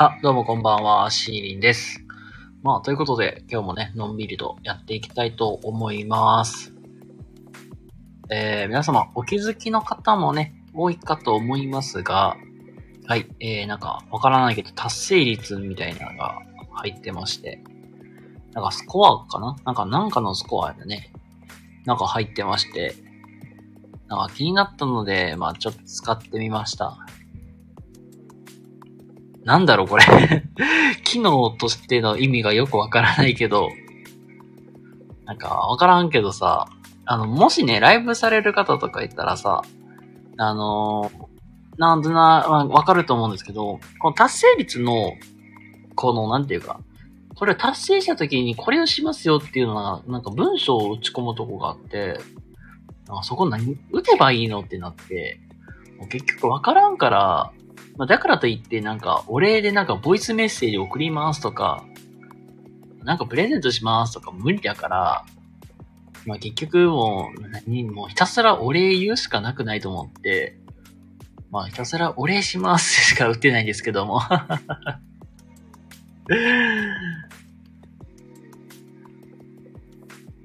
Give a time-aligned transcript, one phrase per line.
[0.00, 2.04] あ、どうもこんばんは、シーリンです。
[2.62, 6.72] まあ、ということで、今日もね、のんびりとやっていきたいと思います。
[8.30, 12.36] えー、皆様、お気づきの方もね、多いかと思いますが、
[13.08, 16.42] はい、えー、なんか、わからないけど、達成率みたいなのが
[16.74, 17.64] 入ってまして、
[18.52, 19.56] なんかスコアかな？
[19.64, 21.12] なんか、なんかのスコアでね、
[21.86, 22.94] なんか入ってまして、
[24.06, 26.98] なんか気になったので、まあちょっと使ってみました。
[29.48, 30.04] なんだろうこれ。
[31.04, 33.70] 機能としての意味がよくわからないけど、
[35.24, 36.68] なんかわからんけどさ、
[37.06, 39.62] あの、もしね、ライブされる方とかいたらさ、
[40.36, 41.28] あのー
[41.78, 45.12] なんとな、まあわかると思うんですけど、この達成率の、
[45.94, 46.80] この、なんていうか、
[47.34, 52.18] これ達成した時にこれをしますよっていうのが、なんか文章を打ち込むとこがあって、
[53.08, 55.40] あそこ何、打てばいいのってなって、
[56.10, 57.52] 結局わからんから、
[57.98, 61.84] まあ、だからといってなんか、お礼でなんかボイスメッセージ送りますとか、
[63.02, 65.24] なんかプレゼントしますとか無理だから、
[66.24, 70.60] まあ結局もう、何、もうひたすらお礼言うしかなくないと思って、
[71.50, 74.20] まあひたすらお礼しますしか打ってないんですけども。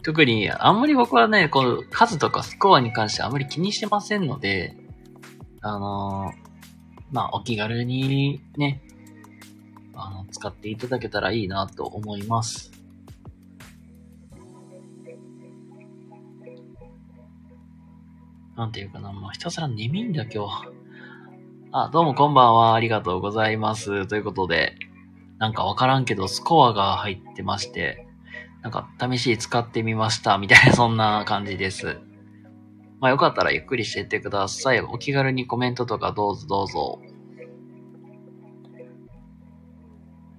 [0.02, 4.76] 特に、あんまり僕はね、この数とかスコアに関してあんまり気にしてませんので、
[5.62, 6.43] あのー
[7.14, 8.82] まあ、お気軽にね、
[9.94, 12.72] あの、使っていただけたらいいなと思います。
[18.58, 20.70] なんていうかな、まあ、ひたすら眠いんだ、今日。
[21.72, 24.08] あ、どうもこんばんは、ありがとうございます。
[24.08, 24.76] ということで、
[25.38, 28.08] なんかわからんけど、スコアが入ってまして、
[28.64, 32.00] なんか試しに使ってみました、みたいな、そんな感じです。
[33.04, 34.80] まあよかったらゆっくりしていってください。
[34.80, 37.02] お気軽にコメントとかどうぞどうぞ。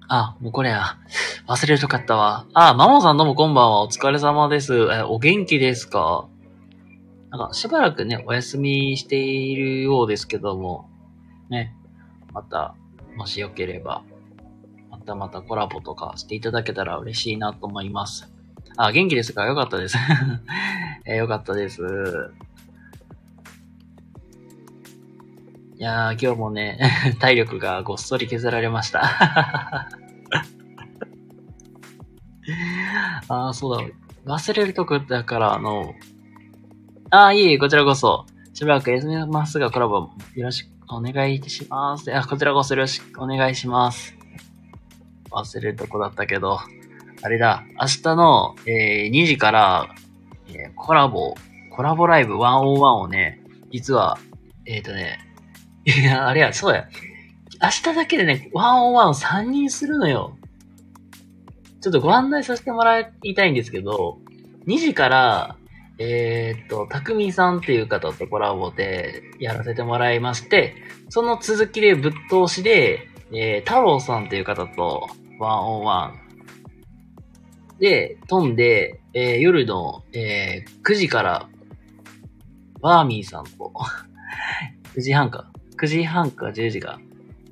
[0.07, 0.97] あ、もうこれや。
[1.47, 2.47] 忘れるとかったわ。
[2.55, 3.83] あ、マモさんどうもこんばんは。
[3.83, 4.73] お疲れ様です。
[4.91, 6.27] え、お元気ですか？
[7.29, 10.89] なんかしばらくね、お休みしているようですけども、
[11.51, 11.75] ね、
[12.33, 12.73] また、
[13.15, 14.01] もしよければ、
[14.89, 18.33] またまたコラボとかしていただけたら嬉しいなと思います。
[18.75, 19.45] あ、元気ですか？
[19.45, 19.99] よかったです。
[21.05, 21.83] えーよかったです。
[25.77, 26.79] いやー、今日もね、
[27.19, 29.03] 体力がごっそり削られました。
[33.27, 33.83] あー、そうだ。
[34.37, 35.93] 忘れるとこだから、あの、
[37.09, 38.25] あー、いい、こちらこそ。
[38.53, 40.09] しばらく休みますが、コラボよ
[40.45, 42.15] ろしくお願いします。
[42.15, 44.15] あ、こちらこそよろしくお願いします。
[45.29, 46.57] 忘れるとこだったけど、
[47.21, 49.89] あれだ、明日の、えー2時から、
[50.47, 51.35] えーコラボ、
[51.75, 53.41] コラボライブ101をね、
[53.71, 54.17] 実は、
[54.65, 55.19] えっ、ー、とね、
[55.85, 56.87] いや、あれや、そうや。
[57.61, 58.59] 明日だけでね、101
[59.09, 60.37] を3人するのよ。
[61.81, 64.17] ちょっとご案内させてもらいたいんですけど、
[64.65, 65.57] 2時から、
[65.97, 70.75] えーっと、たくみさんっていう方とコラボでやらせてもらいまして、
[71.09, 75.07] その続きでぶっ通しで、えー、太郎さんっていう方と
[75.39, 76.11] 101
[77.79, 81.49] で、飛んで、えー夜の、えー9時から、
[82.81, 83.71] ワーミーさんと、
[84.95, 86.99] 9時半か、9時半か10時か、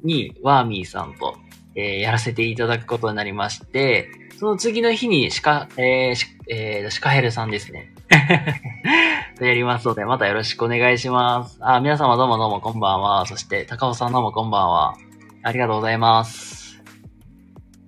[0.04, 1.38] に、ワーミーさんと、
[1.76, 7.94] えーやらせていただくことになりまして、その次の日にシカ、えー、シえー、シカヘルさんですね。
[9.38, 11.58] とやりますので、またよろしくお願いします。
[11.62, 13.26] あ、皆様どうもどうもこんばんは。
[13.26, 14.96] そして、高尾さんどうもこんばんは。
[15.44, 16.84] ありがとうございます。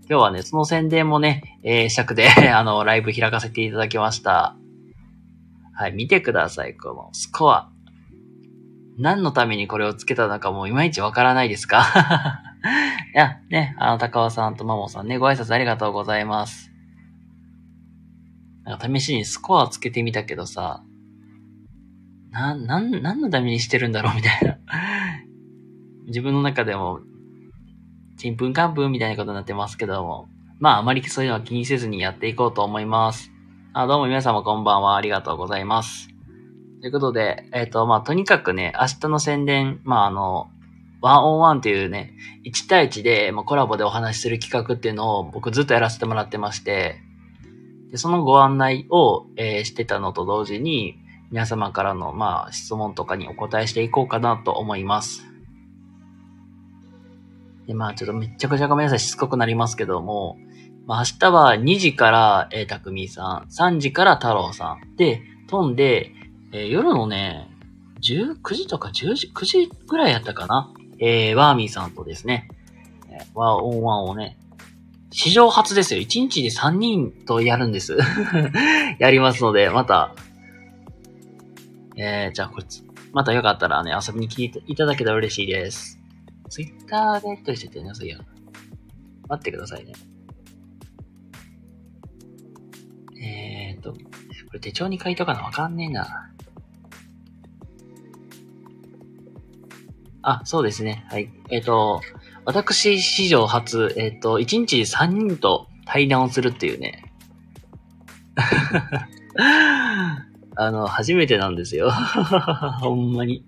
[0.10, 4.56] 今日はね、その宣伝もね、えー、尺で、 あの、ライブ開かせていただきました。
[5.74, 7.70] はい、見てください、このスコア。
[8.98, 11.84] 何のためにこれをつけたのかもういまいちわからないですか？
[13.14, 16.72] いや、ね、あの、高尾さんとマモさんね、ご挨拶ありがとうございます。
[18.64, 20.84] なんか試しにスコアつけてみたけどさ、
[22.32, 24.58] な、なん、何のためにしてるんだろうみたいな。
[26.08, 27.00] 自分の中でも、
[28.18, 30.28] ちんぷんかんぷんみたいなことになってますけども。
[30.60, 33.32] まあ、あまりそういうのは気にせずにやっていこうと思います。
[33.74, 34.96] あ、どうも皆様こんばんは。
[34.96, 36.15] ありがとうございます。
[36.82, 40.50] ということで、えっ、と、まあ、とにかくね、明日の宣伝、まあ、あの、
[41.02, 42.14] ワンオンワンっていうね、
[42.46, 47.02] 1対1で、まあ、コラボでお話しする企画っていうのを僕ずっとやらせてもらってまして、
[47.92, 50.98] でそのご案内を、えーしてたのと同時に、
[51.32, 55.26] 皆様からの、まあ、質問とかにお答えしていこうかなと思います。
[57.68, 60.38] で、まあ、ちょっとめっちゃくちゃごめんなさい、しつこくなりますけども、
[60.86, 66.15] まあ、明日は2時から、えー、たくみさん、3時から太郎さん、で、飛んで、
[66.56, 67.50] えー夜のね、
[68.02, 72.48] 19時とか10時、9時ぐらいやったかなえー、ワーミーさんとですね、
[73.10, 74.38] えー、オンワンをね、
[75.12, 76.00] 史上初ですよ。
[76.00, 77.98] 1日で3人とやるんです。
[79.00, 80.16] やりますので、また、
[81.98, 82.66] えー、じゃあこれ、
[83.12, 86.00] またよかったらね、遊びに来ていただけたら嬉しいです。
[86.48, 88.18] ツイッターでやったりしててね、そういや。
[89.28, 89.92] 待ってくださいね。
[93.22, 94.00] えーと、こ
[94.54, 96.32] れ手帳に書いとかなわかんねえな。
[100.28, 101.06] あ、そうですね。
[101.12, 101.30] はい。
[101.52, 102.02] えっ、ー、と、
[102.46, 107.04] 私史上初、えっ、ー、と、1日3人と対談をするっていうね。
[110.58, 111.92] あの、初めてなんですよ。
[112.82, 113.46] ほんまに。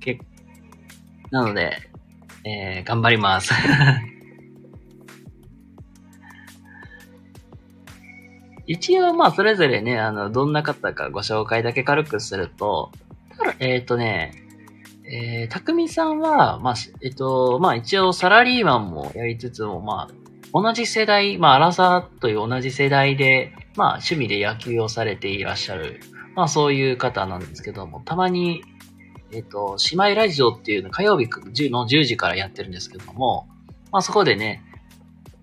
[0.00, 0.18] け、
[1.30, 1.88] なので、
[2.44, 3.54] えー、頑張ります。
[8.66, 12.90] 一応、まあ、それぞれね、あの、どんな方かご紹介だけ軽くすると、
[13.58, 14.44] えっ、ー、とね、
[15.04, 20.14] えー、たくみさんは、まあ、えっ、ー、と、まあ一応サラリーマンもやりつつも、まあ、
[20.52, 26.00] 同じ世代、まあ、アラサーという同じ世代で、まあ、趣味で野球をされていらっしゃる、
[26.34, 28.62] まあ、そういう方なんですけども、たまに、
[29.32, 31.28] えっ、と、姉妹ラジオっていうの火曜日
[31.70, 33.48] の10時からやってるんですけども、
[33.92, 34.64] まあ、そこでね、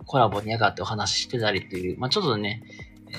[0.06, 2.64] コラボに上がってお話ししてたりっていう、まあ、ちょっとね、
[3.10, 3.18] えー、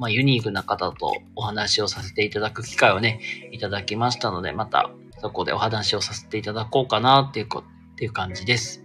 [0.00, 3.20] まあ、ユニークな方とお話をさせていただく機会をね、
[3.52, 7.62] いただきましたので、また、そこでお話をさせていただこうかなっていうこ、
[7.92, 8.82] っていう感じです。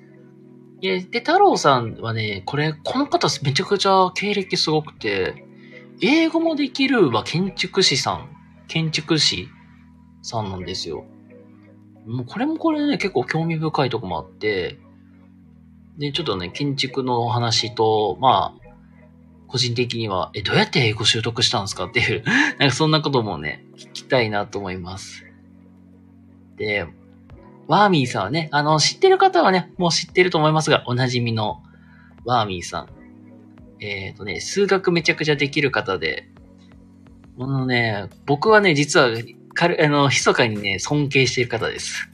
[0.82, 5.46] で、で、太郎さんはね、これ、この方めちゃくちゃ経歴すごくて、
[6.02, 8.30] 英語もできるは建築士さん、
[8.68, 9.48] 建築士
[10.22, 11.06] さんなんですよ。
[12.06, 14.80] もうこれもこれね、結構興味深いとこもあって、
[15.98, 18.65] で、ちょっとね、建築のお話と、まあ、
[19.48, 22.24] 個人的には、え、どうやって英語習得したんですかっていう
[22.60, 25.26] なんかそんなこともね、聞きたいなと思います。
[26.58, 26.88] で、
[27.68, 31.64] ワーミーさんはね、あの、知ってる方はね、もう知ってると思いますが、おなじみの
[32.24, 32.90] ワーミーさん。
[33.80, 36.30] えっ、ー、とね、数学めちゃくちゃできる方で、
[37.40, 39.10] あのね、僕はね、実は、
[39.54, 42.10] かる、あの、密かにね、尊敬している方です。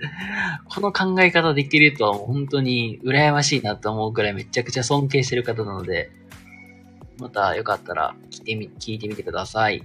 [0.68, 6.10] この考え方できるとは本当に羨ましいなと思うくらいめちゃくちゃ尊敬してる方なので、
[7.18, 9.82] またよかったら聞いてみ、聞いてみてください。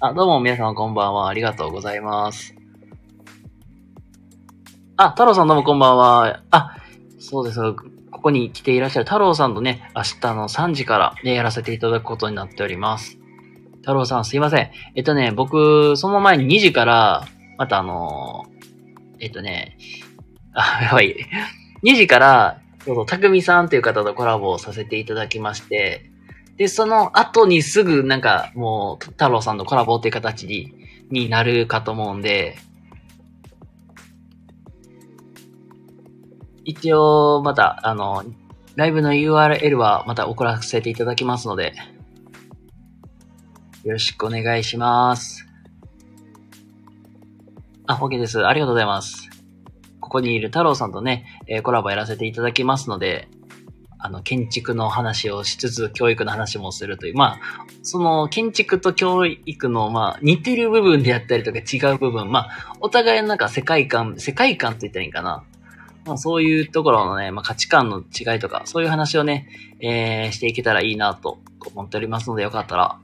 [0.00, 1.28] あ、どうも皆さんこんばんは。
[1.28, 2.54] ありがとうございます。
[4.96, 6.42] あ、太郎さんどうもこんばんは。
[6.50, 6.76] あ、
[7.18, 7.60] そうです。
[7.72, 13.18] ここに来ていらっしゃる太郎さんとね、明日の3時からね、やらせていただくことになっております。
[13.76, 14.70] 太郎さんすいません。
[14.94, 17.26] えっとね、僕、その前に2時から、
[17.56, 18.46] またあの
[19.18, 19.78] えっとね、
[20.52, 21.16] あ、やばい。
[21.84, 26.10] 2時から、そうそう、たくみさんという方とコラボさせていただきまして、
[26.56, 30.74] で、その後にすぐなんかもう、太郎さんとコラボっていう形に
[31.10, 32.56] になるかと思うんで、
[36.64, 38.24] 一応、また、あの、
[38.76, 41.74] ライブの URL はまた送らせていただきますので、
[43.84, 45.46] よろしくお願いします。
[47.86, 48.46] あ、OK です。
[48.46, 49.28] ありがとうございます。
[50.00, 53.28] ここにいる太郎さんとね、えー、コラボやらせていただきますので、
[53.98, 57.40] あの、建築の話をしつつ、教育の話もするという、まあ、
[57.82, 65.44] その、建築と教育の、まあ、似てる部分であったりとか違う部分、まあ、お互いのなんか世界観、世界観と言ったらいいんかな。
[66.06, 69.46] まあ、そういうところのね、まあ、価値観の違いとか、そういう話をね、
[69.80, 71.38] えー、していけたらいいなと
[71.74, 72.98] 思っておりますので、よかったら、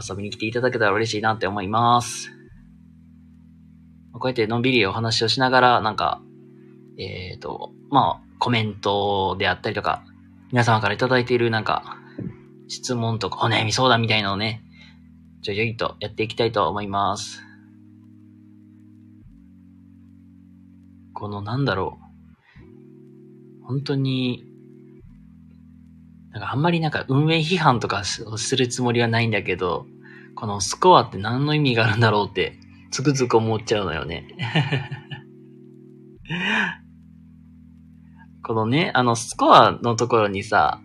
[0.00, 2.30] 遊びに来ていただけたら嬉しいなって思います。
[4.12, 6.22] こうやってのんびりお話をしながら、なんか、
[6.98, 10.04] えっ、ー、と、まあ、コメントであったりとか、
[10.50, 11.98] 皆様からいただいているなんか、
[12.68, 14.62] 質問とかお悩み相談みたいなのをね、
[15.42, 17.42] ちょいとやっていきたいと思います。
[21.12, 23.66] このなんだろう。
[23.66, 24.44] 本当に、
[26.30, 29.86] なんかあんまりなんか運営批判とかするつもりはないんだけど、
[30.34, 32.58] このスコアって何の意味があるんだろうって、
[32.90, 34.26] つくづく思っちゃうのよね。
[38.44, 40.80] このね、あの、スコアのところにさ、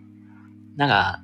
[0.76, 1.20] なんか、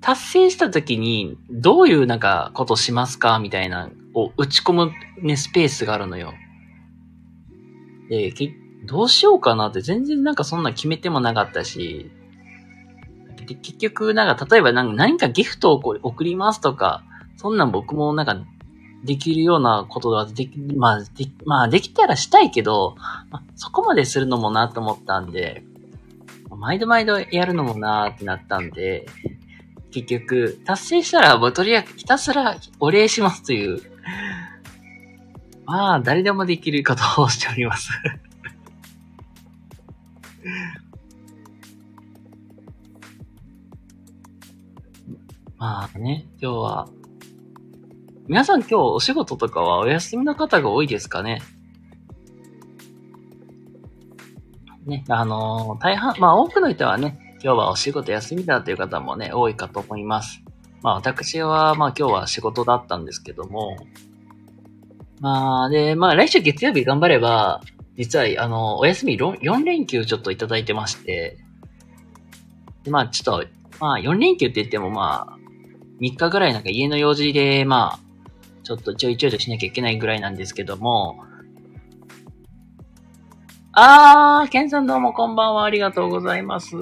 [0.00, 3.38] 達成した時に、どういうなんかことしますか？
[3.38, 4.92] みたいな、を打ち込む
[5.22, 6.32] ね、スペースがあるのよ。
[8.08, 8.54] で、け、
[8.86, 9.68] どうしようかな？
[9.68, 12.10] って全然なんかそんな決めてもなかったし、
[13.62, 17.02] 結局なんか例えば何かギフトをこう送りますとか、
[17.36, 18.42] そんなん僕もなんか
[19.04, 21.08] できるようなことはでき、まあ、で、
[21.44, 22.96] まあ、できたらしたいけど、
[23.30, 25.64] まあ、そこまでするのもなと思ったんで、
[26.50, 29.06] 毎度毎度やるのもなーってなったんで、
[29.90, 33.80] 結局、達成したら、もうとりあえずひたすらお礼しますという、
[35.64, 37.90] まあ、誰でもできることをしております。
[45.56, 46.88] まあね、今日は、
[48.30, 51.42] 皆さん今日お仕事とかはお休みの方が多いですかね？
[54.86, 60.44] ね、あのー大半、まあ多くの人はね、今日はお仕事休みだという方もね、多いかと思います。
[60.80, 63.76] まあ私は、まあ今日は仕事だったんですけども、
[65.18, 67.62] まあ、で、まあ来週月曜日頑張れば、
[67.96, 71.36] 実は、あの、お休み4連休ちょっといただいてまして、
[72.84, 73.48] で、まあちょっと、
[73.80, 75.36] まあ4連休って言ってもまあ、
[76.00, 78.09] 3日ぐらいなんか家の用事で、まあ、
[78.70, 81.24] ちょっとちょいちょいとしなきゃいけないぐらいなんですけども、
[83.72, 86.76] あー、ケンさんどうもこんばんは、ありがとうございます。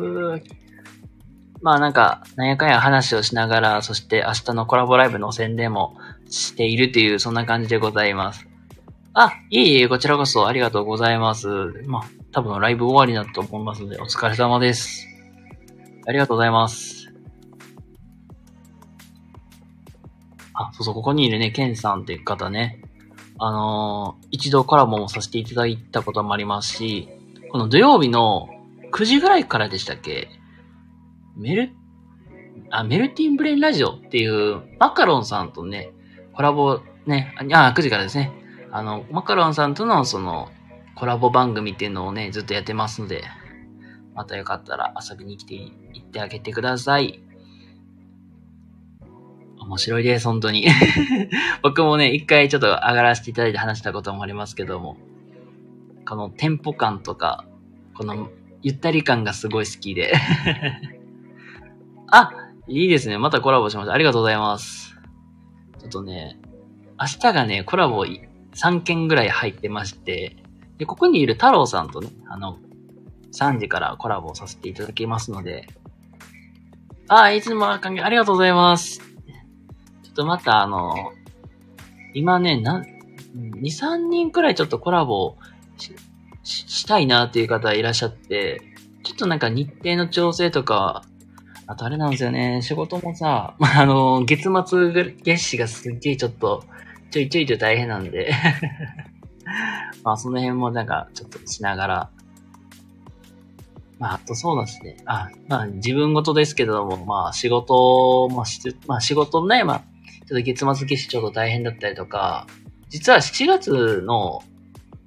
[1.63, 5.97] まあなんか、なんやかんや話をしながら、そして明日のコラボライブの宣伝も
[6.29, 8.47] しているという、そんな感じでございます。
[9.15, 11.49] あ、いえいえ、こちらこそありがとうございます。
[11.87, 12.03] まあ、
[12.33, 15.07] 多分ライブ終わりだと思いますので、お疲れ様です。
[16.07, 16.88] ありがとうございます。
[20.79, 22.81] そうそう、ここにいるね、ケンさんっていう方ね。
[23.41, 27.09] あのー一度コラボもさせていただいたこともありますし、
[27.51, 28.49] この土曜日の
[28.93, 30.29] 9時ぐらいからでしたっけ？
[31.37, 31.73] メル、
[32.71, 35.91] あ、メルティンブレインラジオっていう、マカロンさんとね、
[36.33, 37.43] コラボね、あ、
[37.77, 38.33] 9時からですね。
[38.71, 40.49] あの、マカロンさんとのその、
[40.95, 43.25] コラボ番組っていうのをね、ずっとやってますので、
[44.15, 47.23] またよかったら遊びに来ていってあげてください。
[49.69, 50.67] 面白いです、本当に。
[51.63, 54.97] 僕もね、一回ちょっと上がらせていただいて話したこともありますけども、
[56.07, 57.45] このテンポ感とか、
[57.93, 58.31] この
[58.63, 60.15] ゆったり感がすごい好きで。
[62.11, 62.31] あ、
[62.67, 63.19] いいですね。
[63.19, 63.93] またコラボしました。
[63.93, 64.97] ありがとうございます。
[65.81, 66.39] ちょっとね、
[66.99, 70.37] 明日がね、コラボ3件ぐらい入ってまして、
[70.79, 72.57] で、ここにいる太郎さんとね、あの、
[73.35, 75.69] 3時からコラボさせていただきますので、
[77.09, 79.08] あ、いつも関係ありがとうございます。
[80.19, 81.13] ちょっとまたあの、
[82.13, 85.37] 今ね、なん、2、3人くらいちょっとコラボ
[85.77, 85.95] し
[86.43, 88.61] ししたいなっていう方いらっしゃって、
[89.05, 91.05] ちょっとなんか日程の調整とか、
[91.69, 96.65] あとあれなんですよね、仕事もさ、まあ、あの、月末月始がすっげえちょっと、
[97.13, 98.33] ちょいちょいと大変なんで、
[100.03, 102.11] まあその辺もなんかちょっとしながら、
[104.01, 109.83] まああとそうですね、あ、まあ自分事ですけども、まあ仕事もしつ、まあ仕事ね、まあ、
[110.29, 112.47] ちょっと月末月始ちょっと大変だったりとか、
[112.91, 114.43] 実は7月の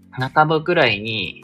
[0.10, 1.44] 半ばくらいに、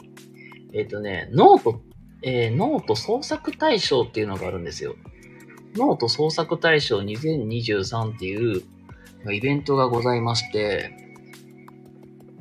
[0.74, 1.80] えっ、とね、 note、
[2.22, 4.96] えーノート創作大賞っていうのがあるんですよ。
[5.76, 8.64] ノート創作大賞2023っていう
[9.32, 10.92] イベントがございまして、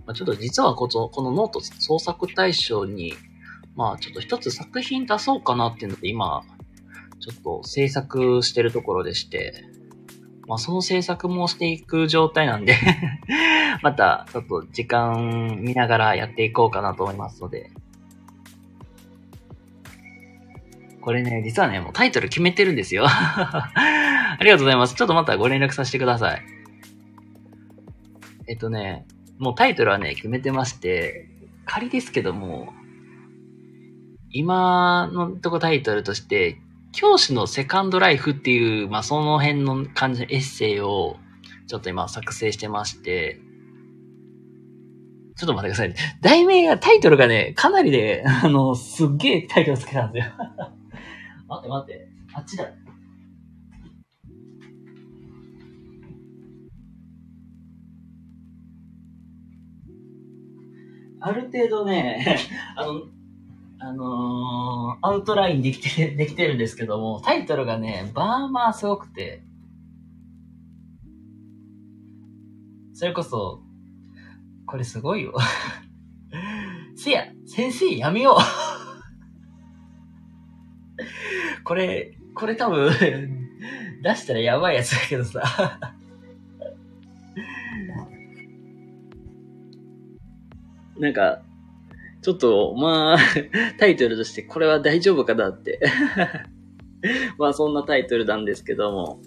[0.07, 3.13] ま、ちょっと実はこのこのノート創作大賞に、
[3.75, 6.41] まあちょっと一つ作品出そうかなっていうので今、
[7.19, 9.76] ちょっと制作してるところでして、
[10.47, 12.75] まあその制作もしていく状態なんで
[13.83, 17.69] またちょっと時間見ながらやっていこうかなと思いますので、
[21.07, 23.05] これね、実はね、もうタイトル決めてるんですよ。
[23.07, 24.95] ありがとうございます。
[24.95, 26.41] ちょっとまたご連絡させてください。
[28.47, 29.05] えっとね、
[29.37, 31.29] もうタイトルはね、決めてまして、
[31.65, 32.73] 仮ですけども、
[34.31, 36.59] 今のとこタイトルとして、
[36.97, 41.17] 教師のセカンドライフっていう、まあその辺の感じのエッセイを、
[41.67, 43.39] ちょっと今作成してまして、
[45.35, 45.95] ちょっと待ってくださいね。
[46.21, 50.33] 題名が、タイトルがね、かなりね、 あの、すっげえタイトルつけたんですよ。
[51.47, 52.09] 待って待って。
[52.33, 52.65] あっちだ。
[61.19, 62.39] ある程度ね、
[62.75, 63.01] あの、
[63.79, 69.43] あのーアウトラインできて、 できてるんですけども、タイトルがね、まあまあすごくて、
[72.93, 73.61] それこそ、
[74.65, 75.35] これすごいよ。
[76.97, 78.37] せや、先生やめよう。
[81.63, 82.89] これ、これ多分、
[84.01, 85.43] 出したらやばいやつだけどさ。
[90.97, 91.43] なんか、
[92.21, 93.17] ちょっと、まあ、
[93.79, 95.79] タイトルとしてこれは大丈夫かなって。
[97.37, 99.19] まあそんなタイトルなんですけども。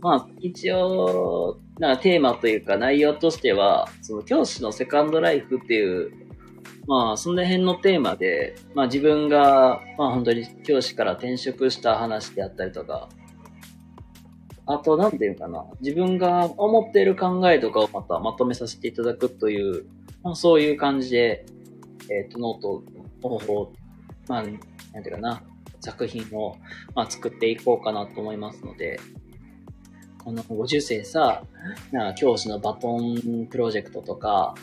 [0.00, 6.12] まあ一応、なんかテーマというか内容としては、その教師のセカンドライフっていう、
[6.86, 13.08] まあその辺のテーマで、まあ自分が、まあ本当に教師から転職した話であったりとか、
[14.66, 15.64] あと、なんていうかな。
[15.80, 19.86] 自分が思っている考えとかをまたまとめさせていただくという、
[20.24, 21.46] まあ、そういう感じで、
[22.10, 22.82] えっ、ー、と、ノート
[23.22, 23.72] 方法、
[24.28, 24.48] まあ、な
[25.00, 25.42] んていうかな、
[25.80, 26.56] 作品を、
[26.94, 28.98] まあ、作っていこうかなと思いますので、
[30.24, 31.44] この50世さ、
[31.92, 34.54] な教師のバトンプロジェクトとか、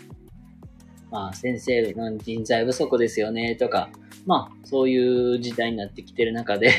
[1.09, 3.89] まあ、先生の人材不足ですよね、とか、
[4.25, 4.97] まあ、そうい
[5.35, 6.71] う時代になってきてる中で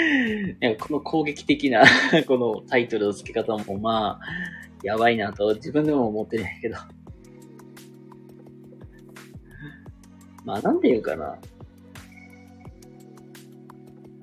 [0.80, 1.84] この攻撃的な
[2.26, 4.20] このタイトルの付け方も、まあ、
[4.82, 6.76] やばいなと自分でも思ってるんやけど。
[10.44, 11.38] まあ、なんていうかな。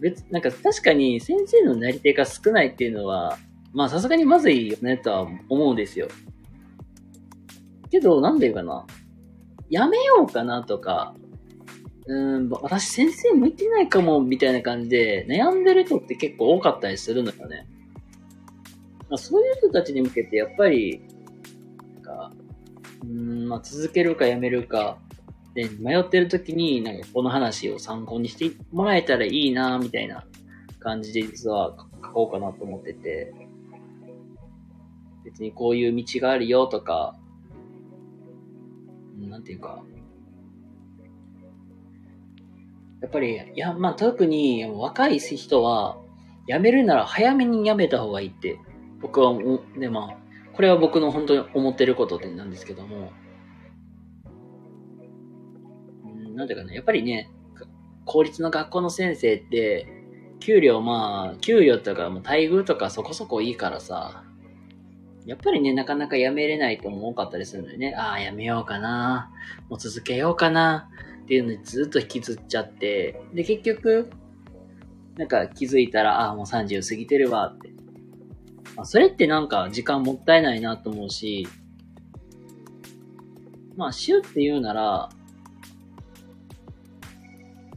[0.02, 3.38] 別、なんか確かに先生のなり手が少ないっていうのは、
[3.74, 6.08] まあさすがにまずいよねとは思うんですよ。
[7.92, 8.86] けど、なんでいうかな。
[9.70, 11.14] やめようかなとか、
[12.08, 17.68] うん、私先生向いてないかも、みたいな感じで悩んでる人って結構多かったりするのよね。
[19.10, 21.02] まあ、そういう人たちに向けてやっぱり、
[21.96, 22.32] なんか、
[23.04, 24.98] うん、まあ続けるかやめるか、
[25.54, 30.26] で、迷ってる時に、なんかこの話を参考にしてもらえたらいいな、みたいな
[30.80, 33.34] 感じで実は書こうかなと思ってて、
[35.26, 37.16] 別にこういう道があるよとか、
[39.18, 39.84] なんていうか、
[43.02, 45.98] やっぱり、いや、まあ特に若い人は、
[46.48, 48.60] 辞めるなら早めに辞めた方がいいって、
[49.02, 49.34] 僕は、
[49.78, 50.18] で、まあ、
[50.54, 53.12] これは僕の本当に思ってることなんですけども、
[56.40, 57.30] なんていうかね、やっぱりね、
[58.06, 59.88] 公立の学校の先生って、
[60.40, 64.24] 給料まあ、給与とかも待遇とかそこそこいいからさ、
[65.26, 67.94] やっぱりね、なかなか辞めれない人も多かったりするのよね。
[67.94, 69.32] ああ、辞めようかな。
[69.70, 70.90] もう続けようかな。
[71.24, 73.22] っていうのにずっと引きずっちゃって。
[73.34, 74.10] で、結局、
[75.18, 77.70] なんか気づいたら、ああ、もう30過ぎてるわって。
[78.78, 81.46] まあ、それってなんか時間もったいないなと思うし、
[83.76, 85.10] まあ、死ぬって言うなら、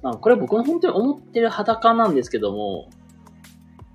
[0.02, 2.90] まあ、これは僕の本当に思ってる裸なんですけども、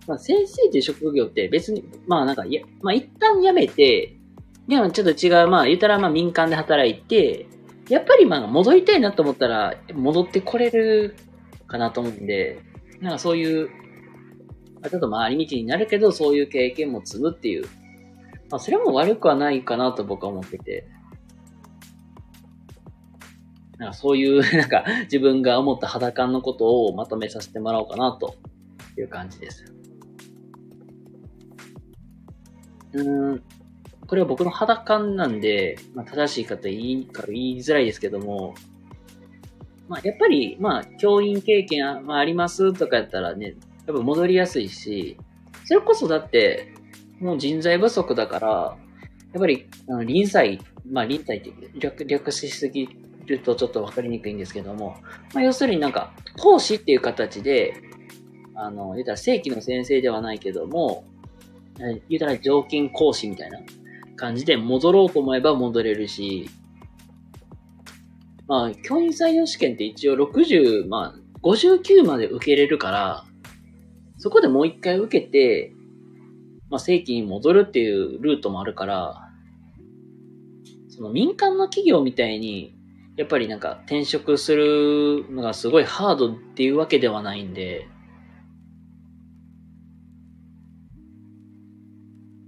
[0.08, 4.16] まあ、先生っていう職業って別に、まあなんか、いや、まあ一旦辞めて、
[4.68, 7.46] でもちょっと違う、まあ言ったらまあ民間で働いて、
[7.90, 11.16] やっぱりまあ戻りたいなと思ったら戻ってこれる
[11.68, 12.62] かなと思うんで、
[13.02, 13.70] なんかそういう、
[14.90, 17.66] ちょっと回り道になるけど、そういう経験も積むっていう、
[18.50, 20.88] まあそれも悪くはないかなと僕は思ってて。
[23.78, 28.36] なんかそういう、 なんか自分が思った肌感のことをまとめさせてもらおうかなと
[28.98, 29.66] いう感じです。
[32.94, 33.44] うん、
[34.08, 38.56] これは僕の肌感なんで、まあ、正しい方言いから言いづらいですけども、
[39.88, 45.18] まあ、やっぱり、まあ、教員経験、まあ、ありますとかやったらね、やっぱ戻りやすいし、
[45.66, 46.74] それこそだって、
[47.20, 48.78] もう人材不足だから、
[49.34, 50.60] やっぱり、あの臨済、
[50.90, 52.88] まあ、臨済って略略しすぎ
[53.28, 54.98] るとちょっとわかりにくいんですけども、
[55.34, 57.82] まあ、要するになんか、講師っていう形で、
[58.56, 61.06] あの、言ったら正規の先生ではないけども、
[62.10, 63.60] 言ったら常勤講師みたいな
[64.16, 66.50] 感じで戻ろうと思えば戻れるし、
[68.48, 73.26] まあ、教員採用試験って一応60、まあ、59まで受けれるから、
[74.18, 75.74] そこでもう一回受けて、
[76.70, 79.32] まあ、正規に戻るっていうルートもあるから、
[80.90, 82.77] その民間の企業みたいに
[83.18, 87.88] やっぱりなんか転職するのがすごいハードっていうわけではないんで、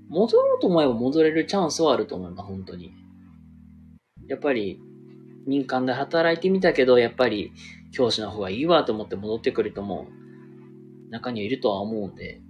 [0.10, 2.94] 戻ろうと思えば戻れるチャンスはあると思います、本当に。
[4.28, 4.80] やっぱり
[5.48, 7.52] 民間で働いてみたけど、やっぱり
[7.92, 10.08] 教師の方がいいわと思って戻ってくる人も
[11.10, 12.42] 中にはいるとは思うんで、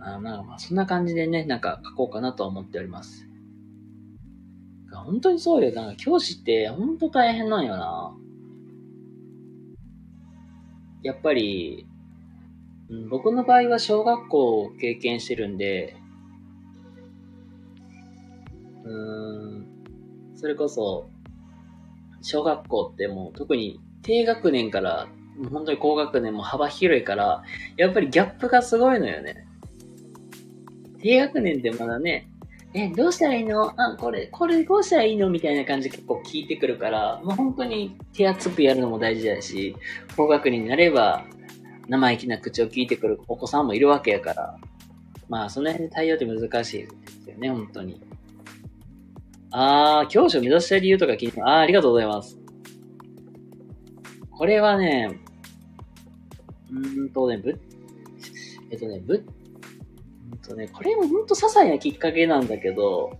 [0.00, 3.26] なんかまあそんな感じでね、なんか書こうかなと思っております。
[4.92, 5.72] 本当にそうよ。
[5.72, 8.14] なんか教師って本当大変なんよな。
[11.02, 11.86] やっぱり、
[13.08, 15.96] 僕の場合は小学校を経験してるんで、
[18.84, 19.66] うん、
[20.34, 21.08] それこそ、
[22.22, 25.08] 小学校ってもう特に低学年から、
[25.50, 27.44] 本当に高学年も幅広いから、
[27.76, 29.46] やっぱりギャップがすごいのよね。
[31.02, 32.28] 低学年でまだね、
[32.72, 33.72] え、どうしたらいいの？
[33.80, 35.28] あ、これ、これどうしたらいいの？
[35.28, 39.74] みたいな感じで結構聞いてくるから、もう本当に手厚くやるのも大事だし、
[40.16, 41.24] 高学年になれば
[41.88, 44.56] 生意気な口を聞いてくるお子さんもいるわけやから、
[45.28, 46.88] まあその辺で対応って難しいで
[47.24, 48.00] すよね、本当に。
[49.50, 52.38] あー、教師を目指した理由とか聞いて、あー、ありがとうございます。
[54.30, 55.18] これはね、
[56.70, 57.60] うーんとね、ぶ、
[58.70, 59.24] えっとね、ぶ、う
[60.34, 63.18] んとね、これもほんと些細なきっかけなんだけど、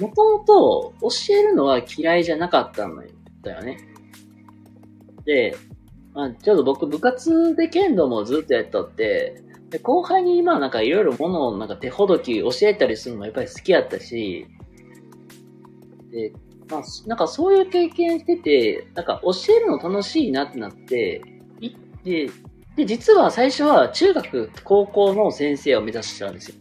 [0.00, 3.02] もともと教えるのは嫌いじゃなかったの
[3.42, 3.78] だよね。
[5.24, 5.56] で、
[6.12, 14.46] まあ、ちょっと僕部活で剣道もずっとやっとって、で後輩に今なんかいろいろものをなんか手ほどき教えたりするのもやっぱり好きやったし、
[16.10, 16.32] で、
[16.70, 21.22] まあ、なんかそういう経験してて、なんか教えるの楽しいなってなって、
[22.04, 22.28] で、
[22.76, 26.56] で、実は最初は中学、高校の先生を目指してたんですよ。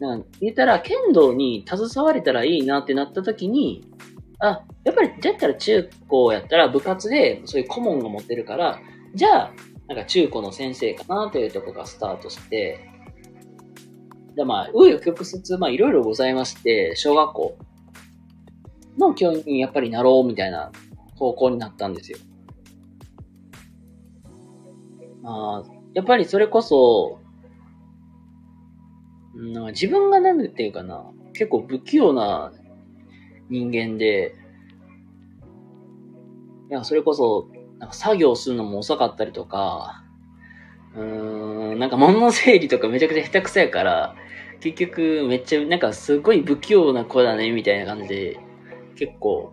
[0.00, 3.84] なん言ったら、剣道に携われたらいいなってなった時に、
[4.40, 8.80] あ、やっぱり、じゃったら中高やったら部活でそういう顧問が持ってるから、
[9.14, 9.52] じゃあ、
[9.86, 12.88] なんか中高の先生かなというとこがスタートして、
[14.34, 17.58] で、まあ、紆余曲折、まあ、いろいろございまして、小学校
[18.98, 20.72] の教員にやっぱりなろうみたいな
[21.16, 22.18] 方向になったんですよ。
[25.22, 27.18] まあ、やっぱりそれこそ、
[29.34, 32.52] なんか自分が何ていうかな、結構不器用な
[33.48, 34.34] 人間で、
[36.70, 40.04] いや、それこそ、なんか作業するのも遅かったりとか、
[40.94, 44.14] うーん、なんか物の整理とかめちゃくちゃ下手くそやから、
[44.60, 48.38] 結局めっちゃ、なんかすごい不器用な子だね、みたいな感じで、
[48.96, 49.52] 結構、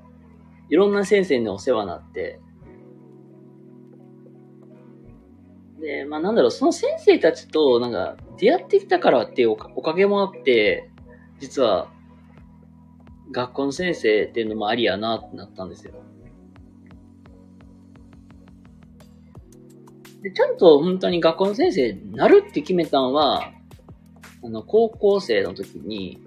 [0.69, 2.39] いろんな先生にお世話になって、
[5.87, 10.89] で、まあなんだろう、その先生たちとなんか出会ってきたからっていうおかげもあって、
[11.39, 11.89] 実は
[13.31, 15.93] 学校の先生っていうのもありやなってなったんですよ。
[20.21, 23.53] で、ちゃんと本当に学校の先生になるって決めたのは、
[24.43, 26.21] あの、高校生の時に、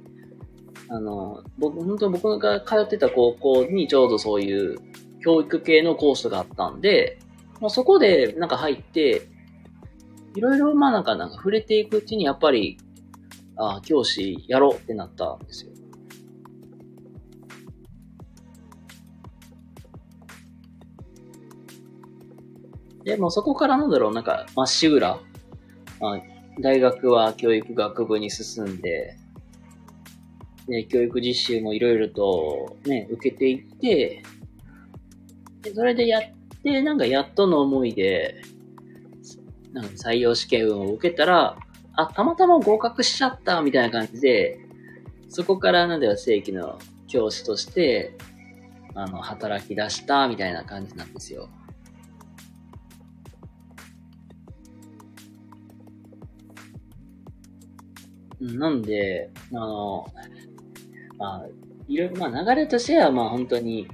[0.89, 4.79] あの、僕、本当に僕が通ってた高校にちょうどそういう
[5.23, 7.19] 教育系のコースがあったんで、
[7.61, 9.29] まあ、そこでなんか入って、
[10.35, 12.79] いろいろまあなんかなんか触れていくうちにやっぱり、
[13.57, 15.73] ああ、教師やろうってなったんですよ。
[23.05, 25.19] で、もそこからなんだろう、なんか、まっしぐら、
[26.01, 26.21] まあ、
[26.61, 29.17] 大学は教育学部に進んで、
[30.69, 34.23] で、教育実習もいろいろとね、受けていって、
[35.63, 36.23] で、それでやっ
[36.63, 38.43] て、なんかやっとの思いで、
[39.73, 41.57] なん採用試験を受けたら、
[41.95, 44.59] あ、たまたま合格しちゃったみたいな感じで、
[45.29, 48.17] そこからなんだよ、正規の教師として、
[48.95, 51.49] あの、働き出したみたいな感じなんですよ。
[58.41, 60.07] なんで、あの、
[61.19, 61.47] まあ、
[61.89, 63.87] いろいろ、まあ流れとしては、まあ本当に、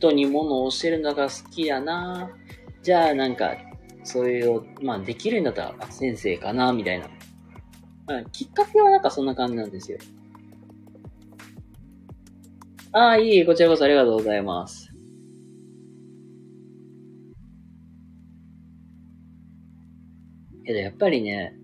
[0.00, 2.30] 人に物を教えるのが好きやな。
[2.82, 3.54] じゃあなんか、
[4.02, 7.10] そういう、まあできるんだったら先生かな、みたいな。
[8.06, 9.98] まあ、きっかけはなんかそんな感じなんですよ。
[12.92, 14.90] ああ、いい、こちらこそありがとうございます。
[20.64, 21.54] けどやっぱりね、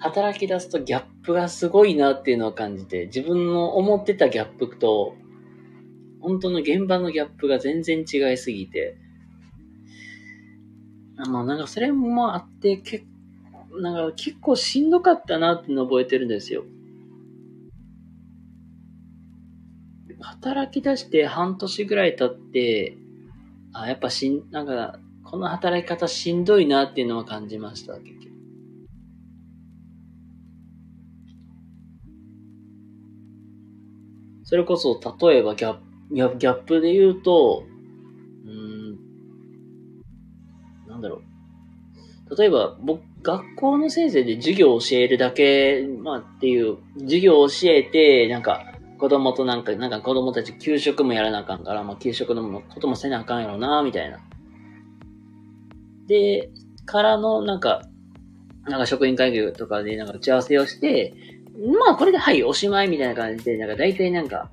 [0.00, 5.14] 働き出すとギャップがすごいなっていうのを感じて、自分の思ってたギャップと、
[6.20, 8.96] 本当の現場のギャップが全然違いすぎて、
[11.16, 13.04] まあなんかそれもあって、結
[13.80, 16.64] なんか結構しんどかったなっての覚えてるんですよ。
[20.20, 22.96] 働き出して半年ぐらい経って、
[23.72, 28.28] あ、やっぱしん、なんか、この働き方しんどいなっていうのは感じました、結局。
[34.44, 37.64] それこそ、例えばギャップ、ギャップで言うと、
[38.44, 38.98] うん、
[40.88, 41.22] なんだろ
[42.30, 42.36] う。
[42.36, 48.64] 例えば、僕、学校の先生で授業を教えるだけ、まあっていう、授業を教えて、なんか、
[48.98, 54.18] 子供となんか、なんか子供たち給食もやらなあかんから、まあ給食のこともせなあかんやろな、みたいな。
[56.06, 56.50] で、
[56.84, 57.82] からの、なんか、
[58.66, 61.14] なんか職員会議とかでなんか打ち合わせをして、
[61.86, 64.50] まあこれではい、おしまいみたいな感じで、なんか大体なんか、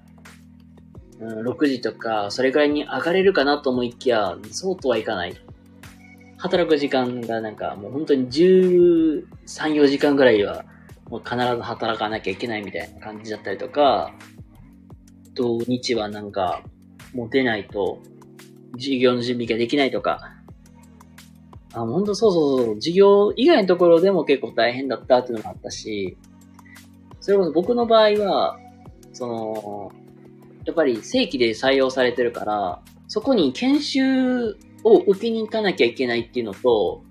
[1.20, 5.36] 6時とか、それくらいに上がれるかなと思いきや、そうとはいかない。
[6.38, 9.26] 働く時間がなんかもう本当に13、
[9.56, 10.66] 4時間ぐらいは、
[11.10, 14.14] もう必ず働かなきゃいけないみたいな感じだったりとか、
[15.34, 16.62] 土日はなんか、
[17.14, 18.02] もう出ないと、
[18.74, 20.36] 授業の準備ができないとか、
[21.74, 26.18] あ、本当そうそうそう、授業以外のところでも結構大変だったっていうのもあったし、
[27.20, 28.60] それこそ僕の場合は、
[29.14, 29.92] その、
[30.66, 37.04] やっぱり正規で採用されてるから、そこに研修を受けに行かなきゃいけないっていうのと、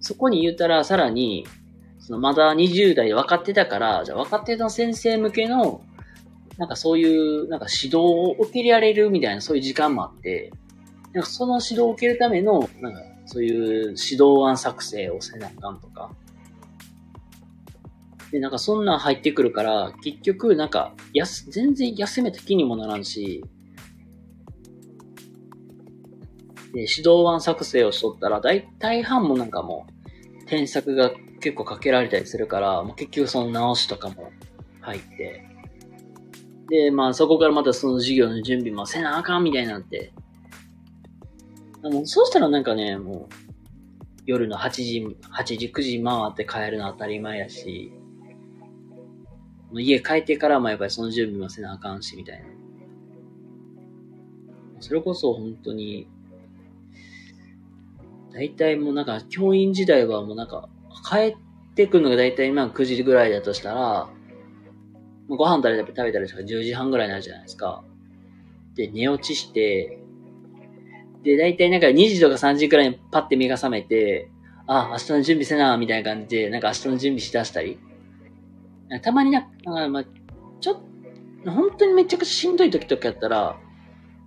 [0.00, 1.46] そこに言ったらさらに、
[1.98, 5.82] そのまだ20代で分かってたから、じゃあ若手の先生向けの、
[6.56, 10.50] なんかそういう、なんか指導を受けられるみたいなそういう時間もあって、
[11.12, 16.10] なんかその指導を受けるための、なんかそういう指導案作成をせなあかんとか。
[18.32, 23.44] で、なんかそんなん入ってくるから、結局なんか、やす、全然休めた気にもならんし、
[26.74, 29.86] で、指導案作成をしとったら、大体半もなんかも
[30.42, 31.10] う、添削が
[31.40, 34.30] 結構かけられたりするから、もう結局その直しとかも
[34.80, 35.44] 入って、
[36.68, 40.12] で、まあそこからまたその授業の準備もせなあかんみたいなって、
[41.82, 43.34] もうそうしたらなんかね、もう、
[44.26, 47.92] 夜の8時、8時、9時回って帰るの当たり前やし、
[49.72, 52.46] 家帰ってからもやっぱりその準備もせなあかんし、みたいな。
[54.80, 56.08] それこそ本当に、
[58.32, 60.68] 大体もうなんか、教員時代はもうなんか、
[61.08, 61.36] 帰っ
[61.74, 64.08] てくるのが大体今9時ぐらいだとしたら、
[65.28, 67.84] もうご飯食べたり食べたりしたら10時半ぐらいになるじゃないですか。
[68.74, 69.98] で、寝落ちして、
[71.22, 74.30] で、大体なんか2時とか3時くらいにパッて目が覚めて、
[74.66, 77.78] あ、明日の準備せな、みたいな感じで、なんか明日の準備しだしたり。
[79.02, 80.04] たまにな、なんかまあ、
[80.60, 80.74] ちょっ
[81.44, 83.56] と、本当にめちゃくちゃしんどい時とかやったら、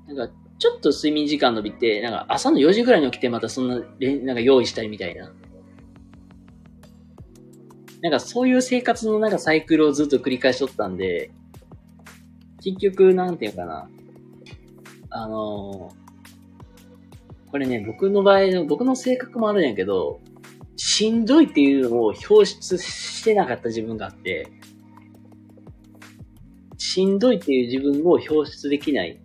[0.08, 5.34] なんか、ちょっと睡眠時間伸びて、なんか朝の4時ぐらいに起きてまたそんな、なんか用意したりみたいな。
[8.02, 11.32] なんかそういう生活のなんかサイクルをずっと繰り返しとったんで、
[12.64, 13.90] 結局、なんていうかな。
[15.14, 15.92] あの
[17.52, 20.22] これね、僕の場合の、僕の性格もあるんやけど、
[20.84, 24.52] しんどいっていうのを表出してなかった自分があって、
[26.80, 29.22] しんどいっていう自分を表出できない。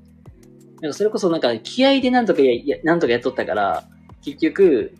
[0.83, 2.53] なんかそれこそなんか気合でなんとかや、
[2.85, 3.88] なんとかやっとったから、
[4.23, 4.95] 結局、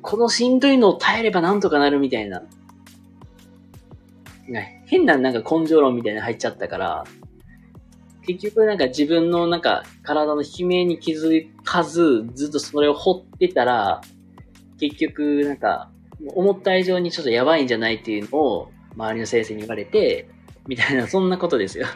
[0.00, 2.44] このしんどいのを耐えればなんとかなるみたいな。
[4.86, 7.04] 変ななんか根性論みたいな入っちゃったから、
[8.28, 14.02] 結局なんか自分のなんか体の悲鳴に気づかず、ずっとそれを掘ってたら、
[14.80, 15.90] 結局なんか、
[16.34, 20.28] 思った以上にちょっとやばいんじゃないっていうのを周りの先生に言われて、
[20.66, 21.86] みたいな、そんなことですよ。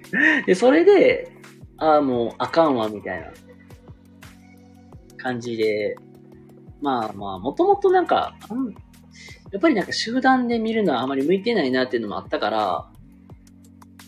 [0.46, 1.32] で、それで、
[1.78, 3.32] ああ、もうあかんわ、みたいな
[5.16, 5.96] 感じで、
[6.80, 8.36] まあまあ、もともとなんか、
[9.52, 12.90] やっぱりなんか集団で見るのはあまり向いてないなっていうのもあったから、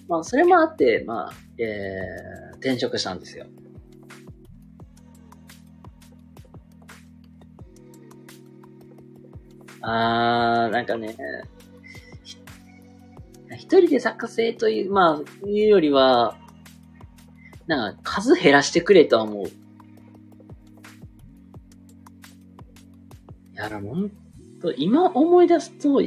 [0.09, 3.47] まあ、それもあって、まあ、えー、転職したんですよ。
[9.89, 11.17] あー、なんかね、
[13.53, 16.37] 一人で作成という、まあ、いうよりは、
[17.67, 19.47] なんか数減らしてくれとは思う。
[19.47, 19.51] い
[23.55, 24.11] や、ほん
[24.61, 26.03] と、今思い出すと、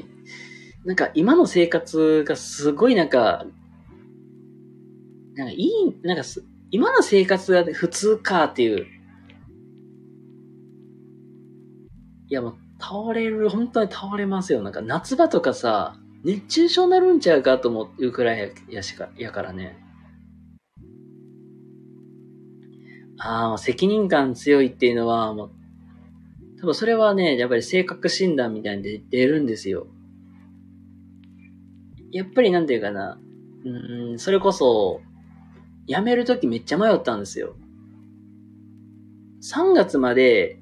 [0.86, 3.46] なんか今の生活がすごいなんか
[5.40, 5.70] なんかいい、
[6.04, 8.86] なんかす、今の生活が普通かっていう。
[12.28, 14.62] いやもう倒れる、本当に倒れますよ。
[14.62, 19.78] なんか夏場とかさ、熱中症になるんちゃうかと思うくらいやしか、やからね。
[23.18, 25.52] ああ、責任感強いっていうのは、もう、
[26.62, 29.88] 多分それはね、やっぱり性格診断みたいにで出るんですよ。
[32.12, 33.20] やっぱりなんていうかな、
[33.66, 35.02] うん、それこそ、
[35.86, 37.56] 辞めるときめっちゃ迷ったんですよ。
[39.42, 40.60] 3月まで、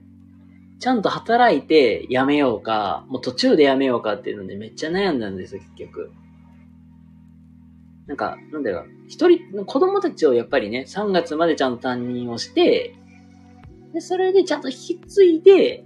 [0.79, 6.11] ちゃんと働いて辞めようか、もう途中で辞めようかっていうのでめっちゃ悩んだんですよ、結局。
[8.05, 12.95] なんか、なんだろう、一人、子供たちをやっぱりね、3月までちゃんと担任をして、
[13.93, 15.83] で、それでちゃんと引き継いで、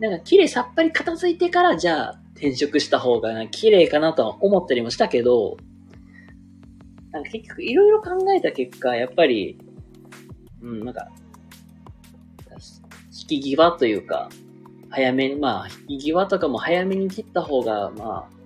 [0.00, 5.58] なんか綺麗さっぱり片付いてから、じゃあ転職した方が綺麗かなとは思ったりもしたけど、
[7.12, 9.58] なんか結局いろいろ考えた結果、やっぱり、
[10.62, 11.08] うん、なんか、
[13.30, 14.28] 引き際というか、
[14.90, 18.40] 早めに、まあ、引き際とかも早めに切った方が、まあ、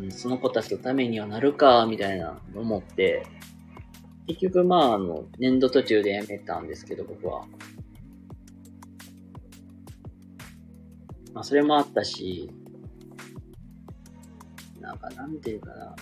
[0.00, 3.26] うん、その子たちのためにはなるか、みたいな思って、
[4.26, 7.46] 結局、まあ、あの、年度途中で辞めたんですけど、僕は。
[11.32, 12.50] まあ、それもあったし、
[14.80, 15.96] なんか、なんていうかな。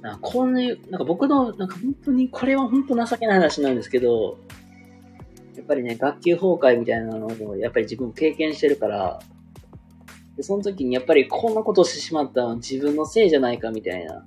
[0.00, 4.38] なんかこういう、なんか僕の、なんか本当に、これは本当情けない話なんですけど、
[5.68, 9.20] ぱりね、学級崩壊みたいなのを、やっぱり自分経験してるから、
[10.36, 14.24] でその時にやっぱりこんなことしてしまったの自分のせいじゃないかみたいな。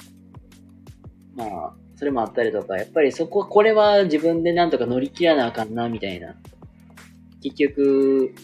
[1.36, 6.36] まあ、それもあったりとか、やっぱりそこ、これは自分でなんとか乗り切らなあかんな、みたいな。
[7.41, 8.36] 結局、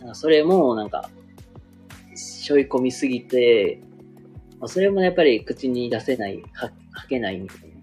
[0.00, 1.08] なんかそれもなんか、
[2.14, 3.80] 背負い込みすぎて、
[4.60, 7.75] ま、それもやっぱり口に出せない、は吐けないみたいな。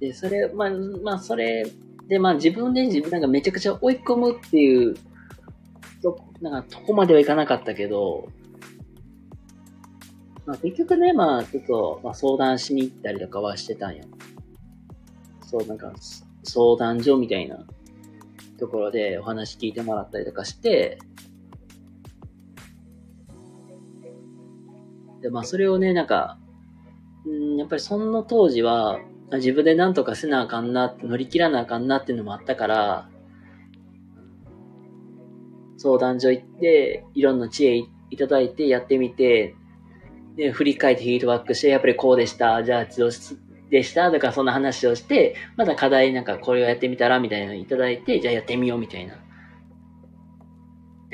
[0.00, 0.70] で、それ、まあ、
[1.02, 1.64] まあ、それ
[2.08, 4.94] で、まあ自分で自分なんかめちゃくちゃ追い込むっていう、
[6.02, 8.28] と、なんかとこまではいかなかったけど、
[10.46, 14.04] まあ結局ね、まあちょっと、まあ相談しに行ったりとかはしてたんよ。
[15.46, 15.92] そう、なんか、
[16.42, 17.66] 相談所みたいな
[18.58, 20.98] ところでお話聞いてもらったりとかして、
[25.22, 26.38] で、まあそれをね、なんか、
[27.24, 29.00] うん、やっぱりその当時は、
[29.36, 33.08] 自分で何とかせなあかんな、乗り切らなあかんなっていうのもあったから、
[35.78, 39.54] 相談所行って、いろんな知恵いただいてやってみて、
[40.36, 43.10] で、振り返ってフィードバックして、やっぱりこうでした、じゃあどう
[43.70, 49.14] でしたとかそんな話をして、まだ課題なんかこれをやってみたらみたいなのいただいて、じゃあやってみようみたいな。
[49.14, 49.20] だ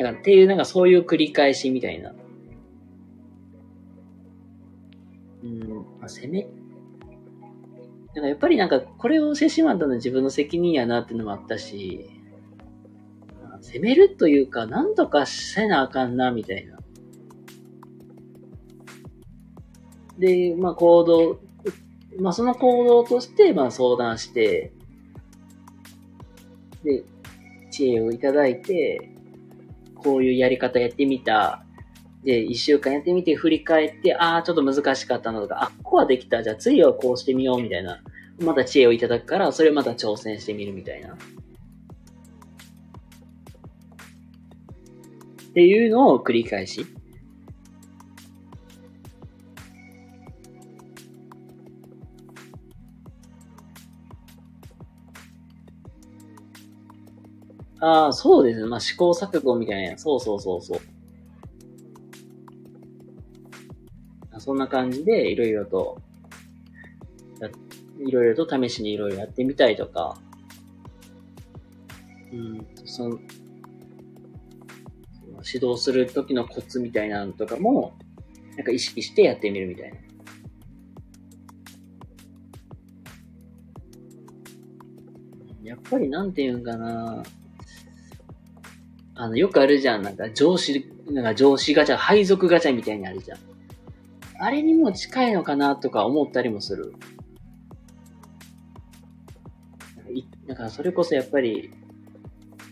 [0.04, 2.12] からっていうなんかそういう繰り返しみたいな。
[5.42, 6.46] うん、まあ、攻め
[8.14, 12.10] だからやっぱりなんか、これをしてしまったのは自分の責任やなっていうのもあったし、
[13.60, 16.78] 責めるというか、なんとかせなあかんな、みたいな。
[20.18, 21.40] で、まあ行動、
[22.18, 24.72] まあその行動として、まあ相談して、
[26.82, 27.04] で、
[27.70, 29.10] 知恵をいただいて、
[29.94, 31.64] こういうやり方やってみた。
[32.24, 36.42] で、一週間やってみて振り返って、ああ、ちょっと難しかったのとか、あ、ここはできた。
[36.42, 38.02] じゃあ次はこうしてみようみたいな。
[38.40, 41.14] また知恵をいただくから、それをまた挑戦してみるみたいな。
[41.14, 41.16] っ
[45.52, 46.86] ていうのを繰り返し。
[57.80, 58.66] ああ、そうですね。
[58.66, 59.96] まあ、試行錯誤みたいな。
[59.96, 60.80] そうそうそうそう。
[64.40, 66.00] そんな感じで、いろいろと、
[67.98, 70.16] いろいろと試しにいろいろやってみたいとか、
[72.32, 73.18] うん、その、
[75.44, 77.98] 指導する時のコツみたいなのとかも、
[78.56, 79.96] なんか意識してやってみるみたいな。
[85.62, 87.22] やっぱりなんて言うんかな
[89.14, 90.02] あの、よくあるじゃん。
[90.02, 93.49] なんか上司、なんか上司ガチャ、配属ガチャみたいにあるじゃん。
[94.42, 96.94] あれにも近いのかなとか思ったりもする。
[100.46, 101.70] だからそれこそやっぱり、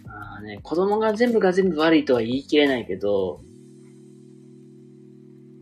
[0.08, 3.40] あね、子供が全部が全部悪いとは言い切れないけど、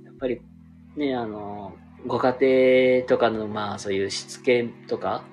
[0.05, 0.41] やっぱり
[0.97, 1.75] ね、あの、
[2.07, 5.25] ご家庭とかのまあそういうしつけとか、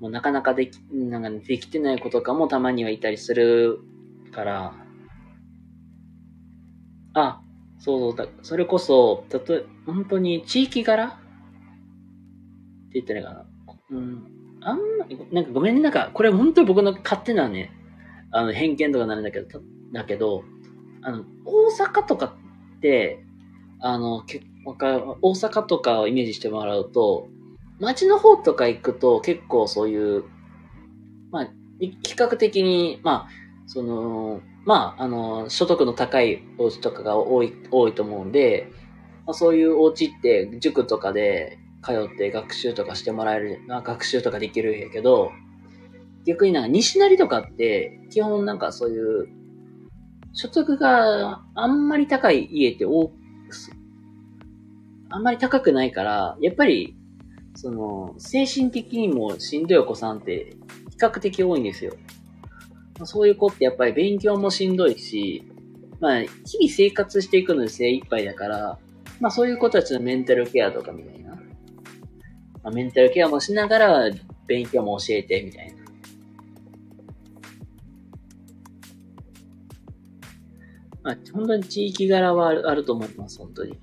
[0.00, 3.78] もうなかなかでき、なんかできてない子とかもたまにはいたりする
[4.32, 4.74] から、
[7.14, 7.40] あ、
[7.78, 11.06] そうそうだ、それこそ、たとえ、本当に地域柄？
[11.06, 11.16] って
[12.94, 13.46] 言ったらいいかな。
[13.90, 14.22] うん。
[14.60, 17.72] あんま、なんかごめんね、なんか、これ本当に僕の勝手なね、
[18.30, 19.60] あの、偏見とかなるんだけど、
[19.92, 20.42] だけど、
[21.02, 22.26] あの、大阪とか
[22.76, 23.24] って、
[23.80, 27.28] あの、け大阪とかをイメージしてもらうと、
[27.78, 30.24] 街の方とか行くと結構そういう、
[31.30, 31.48] まあ、
[31.78, 33.28] 比較的に、まあ、
[33.66, 38.70] その、まあ、あの、所得の高いお家とかが多い、多いと思うんで、
[39.24, 45.32] まあ、そういうお家って塾とかで通って学習とかしてもらえる、まあ、学習とかできるんやけど、
[46.26, 49.28] 逆になんか西成とかって基本なんかそういう
[50.34, 53.14] 所得があんまり高い家って多く、
[55.08, 56.94] あんまり高くないから、やっぱり、
[57.54, 60.58] その、精神的にもしんどいお子さんって
[60.90, 61.94] 比較的多いんですよ。
[63.06, 65.44] そういう子ってやっぱり勉強もしんどいし、
[66.00, 68.78] まあ、日々生活していくので精一杯だから、
[69.20, 71.34] まあそういう子たちのメンタルケアとかみたいな。
[71.34, 71.40] ま
[72.64, 74.10] あ、メンタルケアもしながら
[74.46, 75.78] 勉強も教えてみたいな。
[81.02, 83.78] まあ、本当に地域柄はあるあると思います、本当に。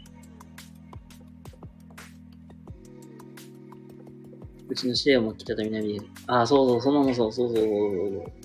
[4.68, 6.05] うちの資料も北と南で。
[6.28, 8.44] ああ、そうそう、そのそう、そうそう、そうそうそう。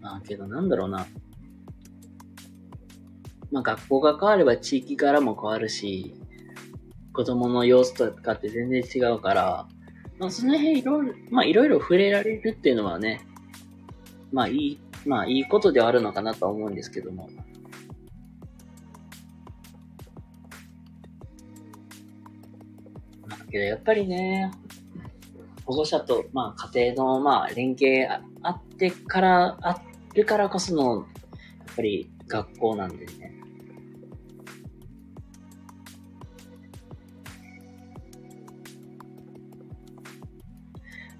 [0.00, 1.06] まあけど、なんだろうな。
[3.50, 6.14] まあ学校が変われば地域からも変わるし、
[7.12, 9.68] 子供の様子とかって全然違うから、
[10.18, 13.26] まあ、その辺いろいろ、まあ、いろいろ触れられるっていうのはね、
[14.32, 17.28] まあ、いい、まあ、いいことではあるのかなとは思うんですけども。
[23.28, 24.50] だけど、やっぱりね、
[25.64, 28.06] 保護者と、まあ、家庭の、まあ、連携
[28.42, 29.82] あってから、あっ
[30.14, 33.40] るからこその、やっぱり学校なんでね。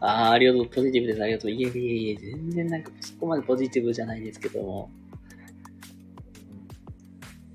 [0.00, 0.66] ああ、ありがとう。
[0.66, 1.22] ポジティブです。
[1.22, 1.50] ありがとう。
[1.50, 4.90] いえいえいえ、全然なんかそこまでポジティブじゃないですけども。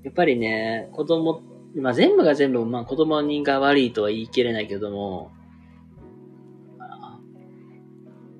[0.04, 1.42] やっぱりね、子供、
[1.74, 5.32] まあ全部が全部、まあ子供人が悪いとは言い切れないけども、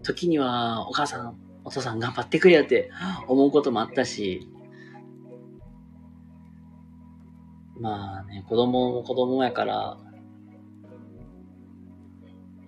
[0.04, 1.36] 時にはお母さん、
[1.66, 2.92] お父さん頑張ってくれよって
[3.26, 4.48] 思うこともあったし、
[7.80, 9.98] まあね、子供も子供やから、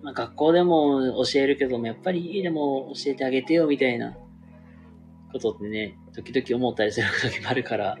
[0.01, 4.17] まあ、学校でも教えるけども、やっぱり家でも教えてあげてよみたいな
[5.31, 7.97] ことってね、時々思ったりする時もあるから。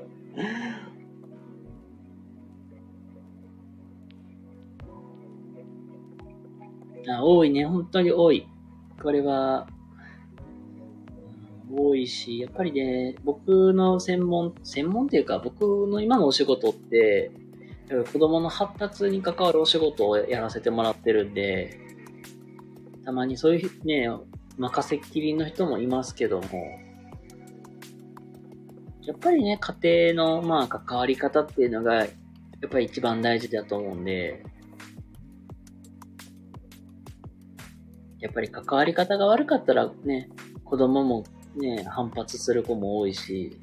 [7.07, 8.45] あ多いね、本当に多い。
[9.01, 9.69] これは、
[11.71, 17.31] 多いし、やっぱりね、僕の専門、専門っていうか、僕の今のお仕事って、
[18.11, 21.79] 子供の発達に関わるお仕事をやらせてもらってるんで、
[23.05, 24.09] たまにそういうね、
[24.57, 26.47] 任せっきりの人もいますけども、
[29.01, 34.43] やっぱりね、家庭のまあ関わり方っていうのが、やっぱり一番大事だと思うんで、
[38.19, 40.29] やっぱり関わり方が悪かったらね、
[40.63, 41.23] 子供も
[41.59, 43.59] ね、反発する子も多いし、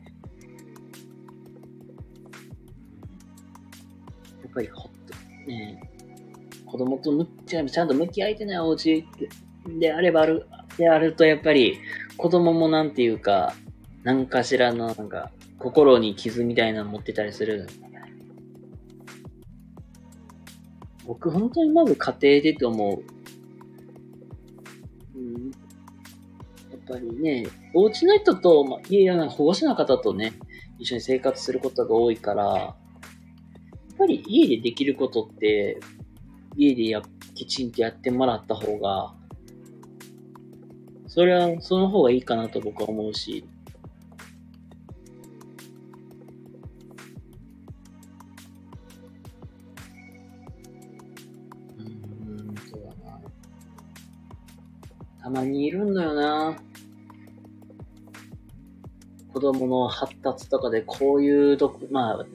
[4.42, 5.14] やっぱりほっと、
[5.50, 5.80] ね、
[6.64, 9.04] 子供とむちゃんと向き合えてないお家
[9.78, 11.78] であればある、であるとやっぱり
[12.16, 13.54] 子供もなんていうか、
[14.02, 17.66] 何かしらのなんか心に傷みたいなの持ってたりする。
[21.06, 23.15] 僕本当にまず家庭でと思う。
[26.86, 30.34] ぱりね、お家の人と、まあ、いや、保護者の方とね、
[30.78, 32.74] 一緒に生活することが多いから、や
[33.94, 35.80] っぱり家でできることって、
[36.56, 37.02] 家でや、
[37.34, 39.14] きちんとやってもらった方が、
[41.06, 43.44] それは、その方がいいかなと僕は思うし、
[51.78, 53.20] うん、そうだな。
[55.22, 56.56] たまにいるんだよな。
[59.36, 62.26] 子供の発達とかでこういうとこ、まあ、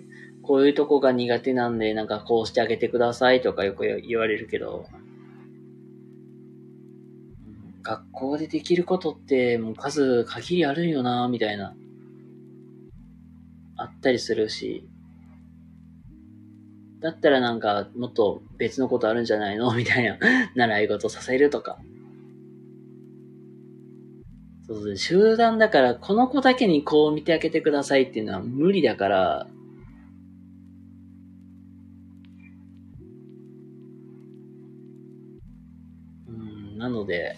[0.44, 4.86] こういうとこが苦手なんで、なんかこうしてあげてくださいとかよく言われるけど、
[7.82, 11.74] 学校でできることってもう数限りあるんよな、みたいな、
[13.78, 14.88] あったりするし、
[17.00, 19.76] だったらなんかもっと別のことあるんじゃないの？
[19.76, 20.20] みたいな、
[20.54, 21.80] 習い事させるとか。
[24.74, 29.48] そう、集団だからこの子だけにこう見てあげてくださいっていうのは無理だから、
[36.28, 37.36] うんなので、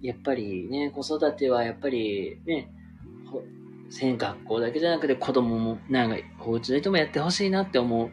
[0.00, 2.72] やっぱりね、子育てはやっぱりね、
[3.92, 8.10] 学校だけじゃなくて子供も、なんか、お家の人もやってほしいなって思う。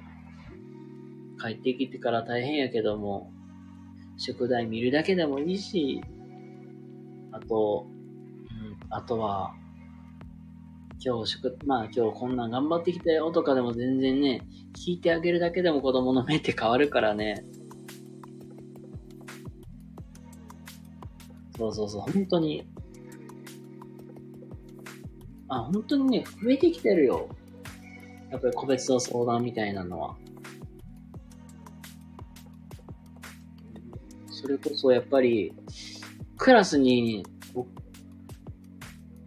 [1.42, 3.32] 帰ってきてから大変やけども、
[4.18, 6.02] 宿題見るだけでもいいし、
[7.32, 9.54] あと、うん、あとは、
[11.00, 14.42] 今日宿、まあ今日こんなん頑張ってきたよとかでも全然ね、
[14.76, 17.46] 聞いてあげるだけでも子供の目って変わるからね。
[21.58, 22.68] そうそうそう、本当に。
[25.50, 27.30] あ、本当にね、増えてきてるよ。
[28.30, 30.16] やっぱり個別の相談みたいなのは。
[34.48, 35.52] それこそやっぱり、
[36.38, 37.26] クラスに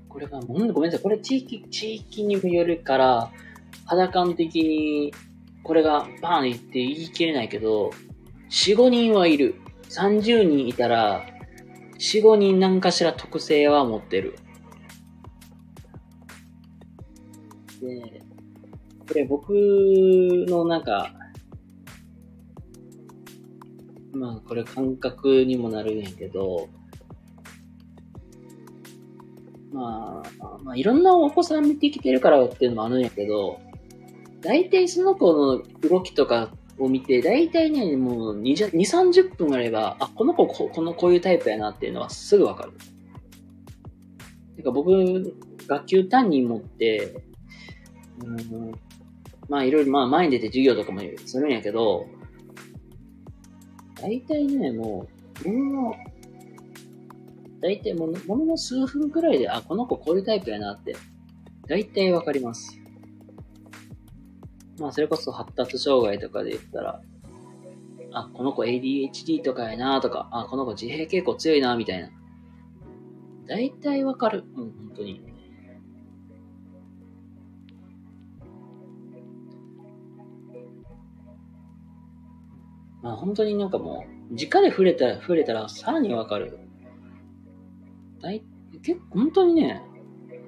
[0.08, 1.00] これが、ごめんなさい。
[1.00, 3.30] これ地域、地域にもよるから、
[3.84, 5.12] 肌感的に、
[5.62, 7.90] これがバーンって言い切れないけど、
[8.48, 9.56] 4、5人はいる。
[9.90, 11.26] 30人いたら、
[11.98, 14.36] 4、5人何かしら特性は持ってる。
[17.82, 18.22] で、
[19.06, 21.12] これ僕のなんか、
[24.12, 26.68] まあこれ感覚にもなるんやけど、
[29.72, 33.60] まあ、まあ、いろんなお子さん見てきてるからっていうのもあるんやけど、
[34.40, 42.72] 大体その子の動きとかを見て、大体ね、もう2、30分あれば、あ、この子こ、この、こういうタイプやなっていうのはすぐわかる。
[44.56, 45.36] てか僕、
[45.66, 47.22] 学級担任持って、
[48.24, 48.72] うん、
[49.48, 52.06] まあいろいろ、まあ前に出て授業とかもするんやけど、
[54.02, 55.06] 大体ね、も
[55.44, 55.94] う、ものの、
[57.60, 60.96] 大体もの、ものの数分くらいで、あ、この子こういうタイプやなって、
[61.66, 62.80] 大体わかります。
[64.78, 67.02] まあそれこそ発達障害とかで言ったら、
[68.12, 72.10] あ、この子 ADHD とかやなとか、あ、この子自閉傾向強いなみたいな。
[73.46, 74.44] 大体わかる。
[74.54, 75.22] もう本当に。
[83.02, 86.58] まあ本当になんかもう、直で触れたら、触れたらさらにわかる。
[88.20, 88.44] だい、
[88.82, 89.82] 結構本当にね、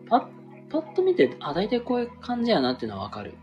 [0.09, 0.26] パッ、
[0.70, 3.34] パッと見て、あ、大体こういう感じやなっていうのはわかる。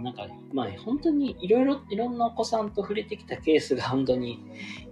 [0.00, 4.38] なんか、まあ本当にいろいろ、いろんなお子さんと触れてきたケースが本当に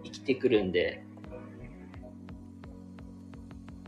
[0.04, 1.05] 生きてくるんで、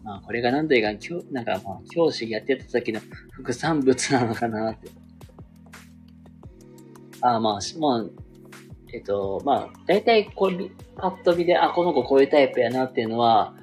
[0.09, 3.01] まあこれが何というか、教なんかまあ教師やってた時の
[3.31, 4.89] 副産物なのかなって。
[7.21, 8.05] ああまあ、まあ、
[8.95, 13.55] えっと、まあ、大体こう、パッと見で、あ、この子こういうタイプやなっていうのは、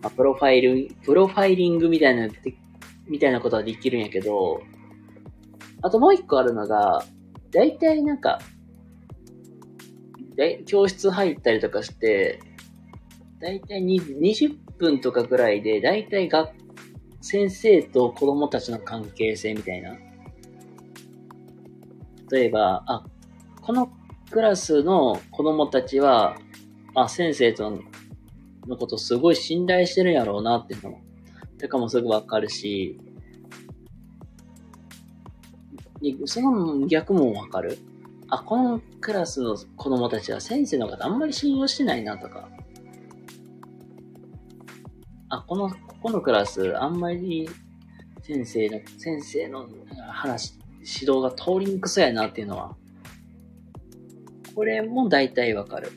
[0.00, 2.28] まあ、プロファイル、プロファイリングみたいな、
[3.06, 4.62] みたいなことはできるんやけど、
[5.82, 7.04] あともう一個あるのが、
[7.50, 8.40] だいたいなんか、
[10.64, 12.40] 教室入ったりとかして、
[13.40, 16.50] だいたい20分とかぐらいで、だいたい学、
[17.20, 19.94] 先生と子供たちの関係性みたいな。
[22.32, 23.04] 例えば、あ、
[23.60, 23.92] この
[24.30, 26.36] クラスの子供たちは、
[26.94, 27.70] あ、先生と
[28.66, 31.00] のことすごい信頼してるんやろうなっていうのも、
[31.58, 32.98] とかもすぐわかるし、
[36.24, 37.78] その逆もわかる。
[38.28, 42.48] あ、このクラスの子供たちは先生の方あんまり信用してないなとか。
[45.30, 47.48] あ、この、ここのクラスあんまり
[48.22, 49.68] 先生の、先生の
[50.10, 52.76] 話、指導が通りにくそうやなっていうのは、
[54.54, 55.92] これも大体わかる。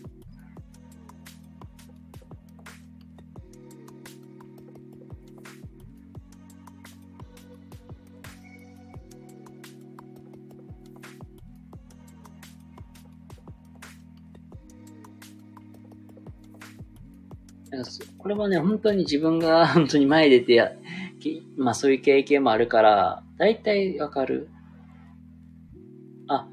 [18.24, 20.72] これはね、本当に自分が 本当に前出てや、
[21.58, 24.50] まあそういう経験もあるから、大体わかる。
[26.28, 26.48] あ、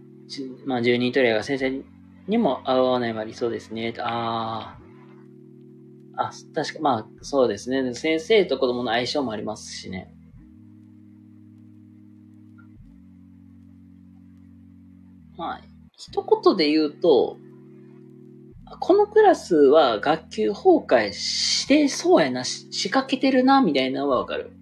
[0.66, 1.80] まあ十人トレが先生
[2.26, 3.94] にも合わないもありそうですね。
[4.00, 4.76] あ
[6.16, 6.24] あ。
[6.24, 7.94] あ、確か、まあそうですね。
[7.94, 10.12] 先生と子供の相性もありますしね。
[15.36, 15.60] まあ、
[15.96, 17.38] 一言で言うと、
[18.81, 24.53] このクラスは学級崩壊してそうやな、仕掛けてるな、みたいなのはわかる。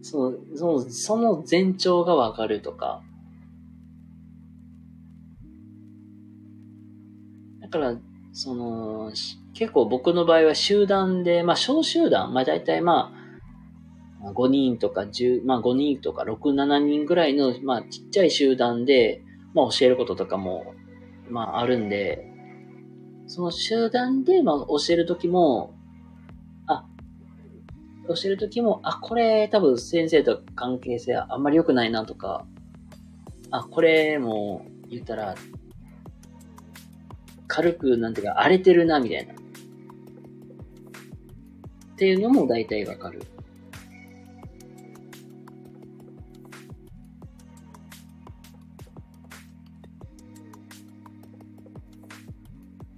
[0.00, 3.02] その、その、その前兆がわかるとか。
[7.60, 7.96] だから、
[8.32, 9.10] その、
[9.54, 13.12] 結構僕の場合は集団で、まあ小集団、まあ大体ま
[14.24, 19.20] あ、5人とか10、まあ5人とか6、7人ぐらいの、まあちっちゃい集団で、
[19.52, 20.74] まあ教えることとかも
[21.28, 22.30] まああるんで、
[23.26, 25.74] その集団で、まあ教えるときも、
[26.66, 26.84] あ、
[28.08, 32.46] 教えるときも、あ、これ多分先生と関係性あんまり良くないなとか、
[33.50, 35.34] あ、これも言ったら、
[37.46, 39.34] 軽く、なんていうか、荒れてるな、みたいな。
[39.34, 39.36] っ
[41.96, 43.22] ていうのも大体わかる。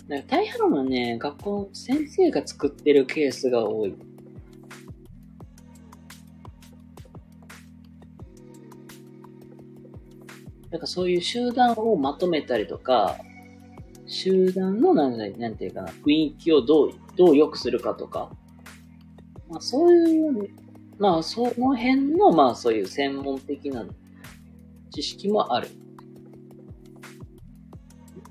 [0.09, 3.95] なんか大半はね、学校、先生が作ってるケースが多い。
[10.71, 13.17] なんかそういう集団をまとめたりとか、
[14.07, 18.31] 集団のなんなんていうかな、雰囲気をどう、どう良くするかとか、
[19.49, 20.51] まあそういう、
[20.99, 23.85] まあその辺の、まあそういう専門的な
[24.93, 25.69] 知識もある。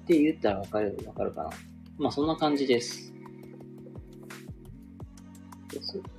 [0.05, 1.49] って言ったらわかる、わかるかな。
[1.97, 3.11] まあそんな感じです。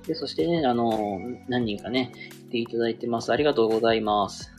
[0.05, 2.11] で、そしてね、あの、何人かね、
[2.49, 3.31] 来ていただいてます。
[3.31, 4.51] ありがとうございます。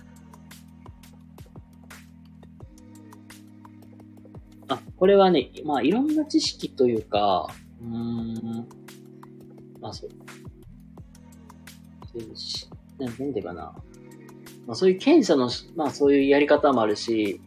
[4.68, 7.48] あ、これはね、まあいろんな知識というか、
[7.82, 8.68] うーん、
[9.78, 10.10] まあそう。
[12.10, 12.66] そういうし、
[12.98, 13.74] なんなんていうかな。
[14.66, 17.42] まあそういう検査の、まあそういうやり方もあるし、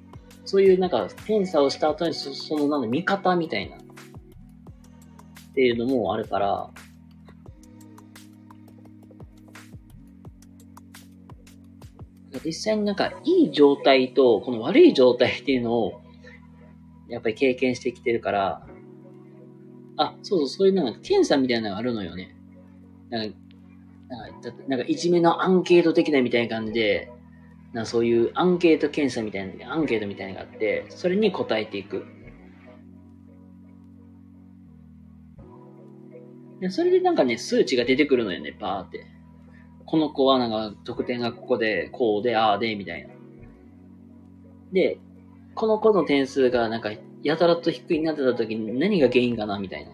[0.46, 3.78] そういうなんか検査をした後にそそのなんだ見方みたいな。
[5.52, 6.70] っていうのもあるから、
[12.44, 16.02] 実際になんかいい状態とこの悪い状態っていうのを
[17.10, 18.66] やっぱり経験してきてるから、
[19.98, 22.34] あ、そうそう、そういうなんか検査みたいなのがあるのよね。
[23.10, 23.38] なんか、
[24.10, 27.12] なんかなんかいじめのアンケート的なみたいな感じで、
[27.74, 32.06] なそういうアンケート検査みたいな、アンケートみたいなのがあって、それに答えていく。
[36.70, 39.08] それでなんかね、数値が出てくるのよね、バーって。
[39.86, 43.10] この子はなんか得点がここで、こうで、ああで、みたいな。
[44.72, 45.00] で、
[45.56, 46.92] この子の点数がなんか
[47.24, 49.92] やたらと低いなってた時に何が原因かな、みたいな。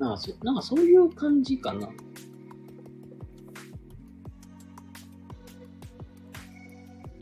[0.00, 1.88] なんかそなんかそういう感じかな。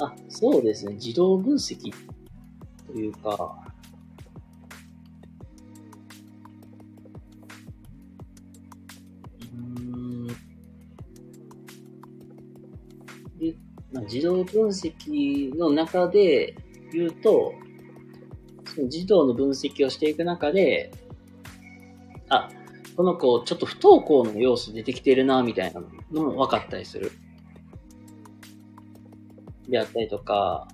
[0.01, 0.95] あ、そうですね。
[0.95, 1.93] 自動分析
[2.87, 3.59] というか、
[9.53, 10.29] うん
[13.39, 13.57] で
[13.93, 16.55] まあ、自動分析の中で
[16.93, 17.53] 言うと、
[18.73, 20.93] その自動の分析をしていく中で、
[22.29, 22.49] あ、
[22.99, 25.81] この子ちょっと不登校の要素出てきてるな、みたいな
[26.11, 27.13] のも分かったりする。
[29.69, 30.67] であったりとか、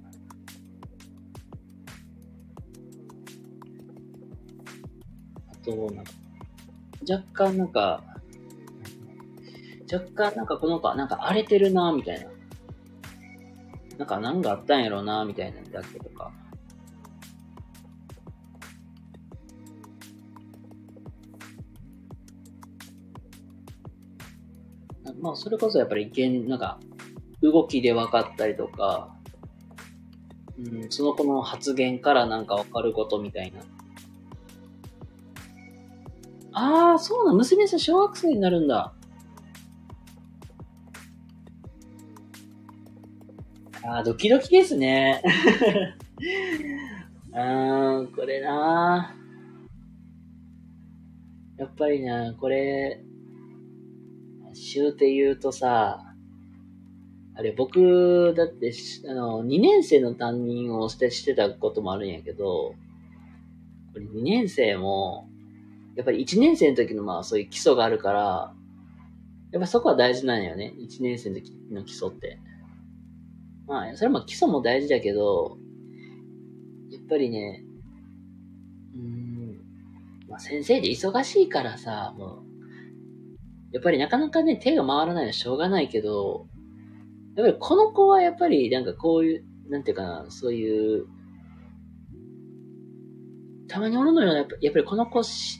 [5.53, 6.13] あと、なんか、
[7.07, 8.03] 若干なんか、
[9.93, 12.31] 若干なんかこの子はなんか荒れてるな、みたいな。
[13.99, 16.33] なんか何があったんやろうな、みたいなのだったりとか。
[25.21, 26.79] まあ、それこそやっぱり現、なんか、
[27.41, 29.15] 動きで分かったりとか、
[30.59, 33.61] うん、その子の発言からなんか分かることみたいな。
[36.53, 38.95] ああ、そうな、娘さん小学生になるんだ。
[43.87, 45.23] ああ、ドキドキですね。
[47.35, 49.15] あー、これな
[51.59, 53.04] やっぱりな、これ、
[54.75, 56.15] 週って言うとさ、
[57.37, 58.73] あれ、僕、だって、
[59.09, 62.75] あの、2年生の担任をして、してたこともあるんやけど、
[63.93, 65.29] これ2年生も、
[65.97, 68.55] やっぱり1年生の時のまあそういう基礎があるから、
[69.53, 70.75] やっぱそこは大事なんよね。
[70.79, 72.39] 1年生の時の基礎って。
[73.67, 75.57] まあ、それも基礎も大事だけど、
[76.91, 77.65] やっぱりね、
[78.95, 79.61] うん、
[80.29, 82.54] まあ先生で忙しいからさ、もう、
[83.75, 86.47] やっぱりなかなかね、手が回らないのはしょうがないけど、
[87.35, 91.07] やっぱりこの子はやっぱりなんかこういう、なんていうかな、そういう、
[93.67, 95.59] たまにおるのよ、やっぱやっぱりこの子し、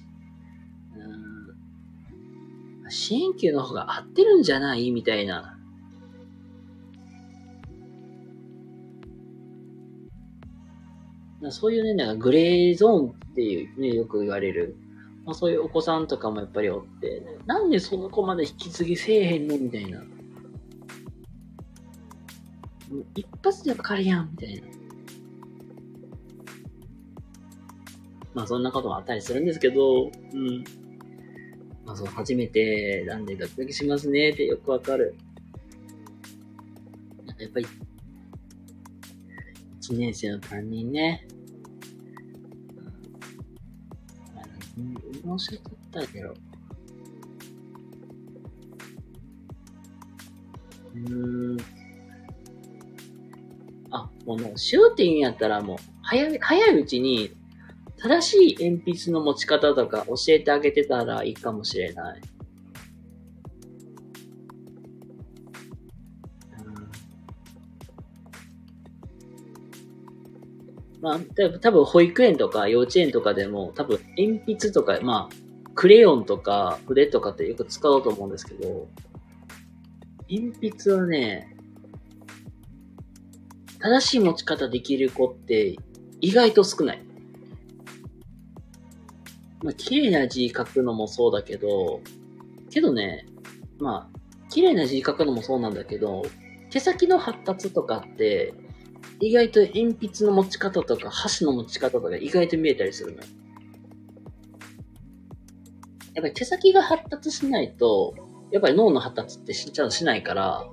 [2.85, 4.93] うん、支援級の方が合ってるんじゃない？
[4.93, 5.59] みたいな。
[11.41, 14.77] なそういうね、なんかグレーゾーンっていうね、よく言われる。
[15.25, 20.01] まあそういうお子さんとかもやっぱりおって、なんでその子まで引き継ぎせえへんのみたいな。
[20.01, 20.05] も
[23.01, 24.63] う一発でわかるやん、みたいな。
[28.35, 30.65] まあそんなこともあったりするんですけど、うん。
[31.87, 35.17] まあそう、初めてなんでドキドキしますねってよくわかる。
[37.25, 37.67] なんかやっぱり、
[39.79, 41.27] 一年生の担任ね。
[44.77, 45.61] うん、申し
[45.93, 46.35] 訳ないけど。
[50.95, 51.57] うん。
[53.91, 57.31] あ、もうもう、しようって言うんやったらもう、早い、早いうちに、
[57.97, 62.21] 正しい鉛筆の持ち方とか教えてあげてたらいいかもしれない。
[71.05, 71.21] まあ、
[71.61, 75.37] 多分保育園とか幼稚園とかでも、多分鉛筆とか、まあ、
[75.75, 78.89] クレヨンとか筆とかってよく使おうと思うんですけど、
[80.31, 81.55] 鉛筆はね、
[83.81, 85.77] 正しい持ち方できる子って
[86.23, 87.03] 意外と少ない。
[89.63, 92.01] まあ、綺麗な字書くのもそうだけど、
[92.71, 93.27] けどね、
[93.79, 96.23] まあ、綺麗な字書くのもそうなんだけど、
[96.71, 98.55] 手先の発達とかって、
[99.25, 103.23] 意外と鉛筆の持ち方とか箸の持ち方とか意外と見えたりするの。
[106.13, 108.15] やっぱり手先が発達しないと、
[108.53, 110.67] やっぱり脳の発達ってしちゃんとしないから、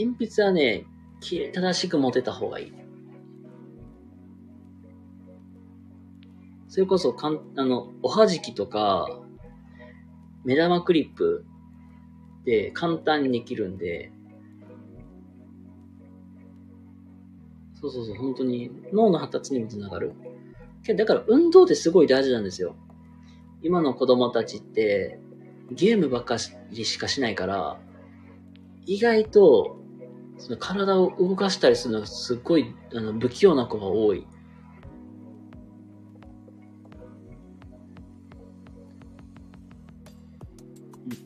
[0.00, 0.84] 鉛筆はね、
[1.20, 2.72] 正しく持てた方がいい。
[6.66, 9.20] それこそかん、あの、おはじきとか、
[10.44, 11.44] 目玉クリップ
[12.44, 14.10] で簡単にできるんで、
[17.80, 20.12] そうそうそう、本当に脳の発達にもつながる。
[20.96, 22.74] だから運動ってすごい大事なんですよ。
[23.62, 25.18] 今の子供たちって
[25.70, 26.36] ゲームばっか
[26.70, 27.78] りしかしないから、
[28.86, 29.76] 意外と
[30.38, 34.26] その体を動かしたりするのがすごいあの不器用な子が多い。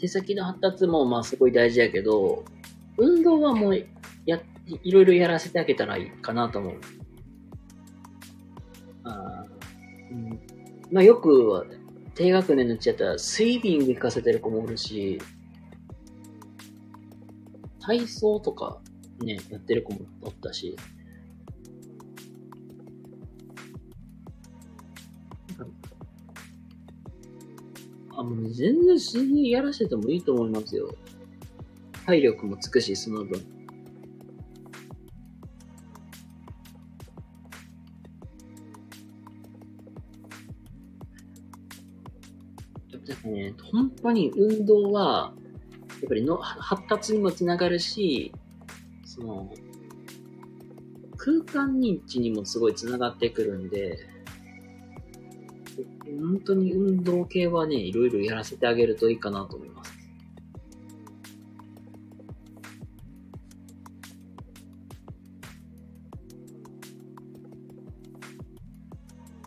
[0.00, 2.44] 手先の発達もまあすごい大事やけど、
[2.98, 3.86] 運動はもう
[4.26, 6.80] やっ、いろいろやらせてあげたらいいかなと思う。
[9.04, 9.44] あ
[10.10, 10.40] うん、
[10.90, 11.66] まあよく、
[12.14, 15.20] 低学年のうちやったらスイミング行かせてる子もおるし、
[17.80, 18.80] 体操とか
[19.20, 20.76] ね、やってる子もおったし、
[28.16, 30.94] あ、もう全然水泳やらせてもいいと思いますよ。
[32.06, 33.53] 体力もつくし、その分。
[43.06, 45.34] やっぱね、本当に運動は、
[46.00, 48.32] やっぱりの発達にもつながるし、
[49.04, 49.52] その、
[51.16, 53.98] 空間認知にもすごいつながってくるんで、
[56.20, 59.94] 本当に運動系はね、いろいろやらせてあげるといいかなと思います。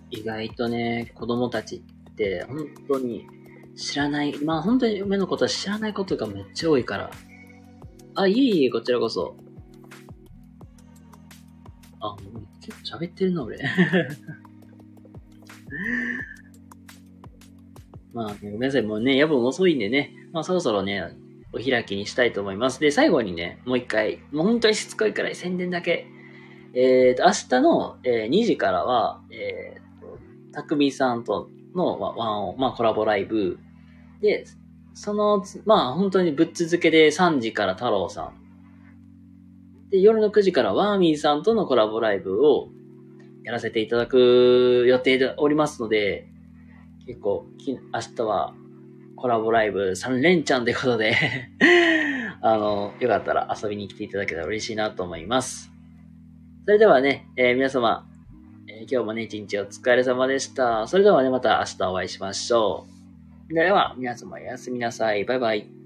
[0.09, 3.27] 意外とね、子供たちって本当に
[3.77, 7.11] 知らない、まあ本当に夢のことは知らないことがめっちゃ多いから。
[8.15, 9.37] あ、いえいえ、こちらこそ。
[11.99, 12.17] あ、もう
[12.59, 13.59] 結構喋ってるな、俺。
[18.13, 18.81] まあ、ごめんなさい。
[18.81, 20.11] もうね、夜分遅いんでね。
[20.33, 21.15] まあ、そろそろね、
[21.53, 22.79] お開きにしたいと思います。
[22.79, 26.07] で、最後にね、もう一回、もう本当にしつこいくらい宣伝だけ。
[26.73, 30.17] えっ、ー、と、明日の、えー、2時からは、え、ー、と、
[30.51, 33.59] たくみさんとの、まあ、ワンまあ、コラボライブ。
[34.21, 34.45] で、
[34.93, 38.33] その、まあ、本当にぶっ続けで3時から太郎さん。
[39.89, 42.69] で、夜の9時からワーミーさんとのコラボライブを
[43.43, 46.27] やらせていただく予定でおりますので、
[47.05, 47.77] 結構、明
[48.15, 48.53] 日は
[49.15, 51.15] コラボライブ3連チャンということで
[52.41, 55.71] あの、よかったら遊びに来ていただけたら嬉しいなと思います。
[56.65, 58.05] それではね、えー、皆様、
[58.67, 60.85] えー、今日もね、一日お疲れ様でした。
[60.87, 62.96] それではね、また明日お会いしましょう。
[63.49, 65.23] では、皆様おやすみなさい。
[65.23, 65.76] バイバイ。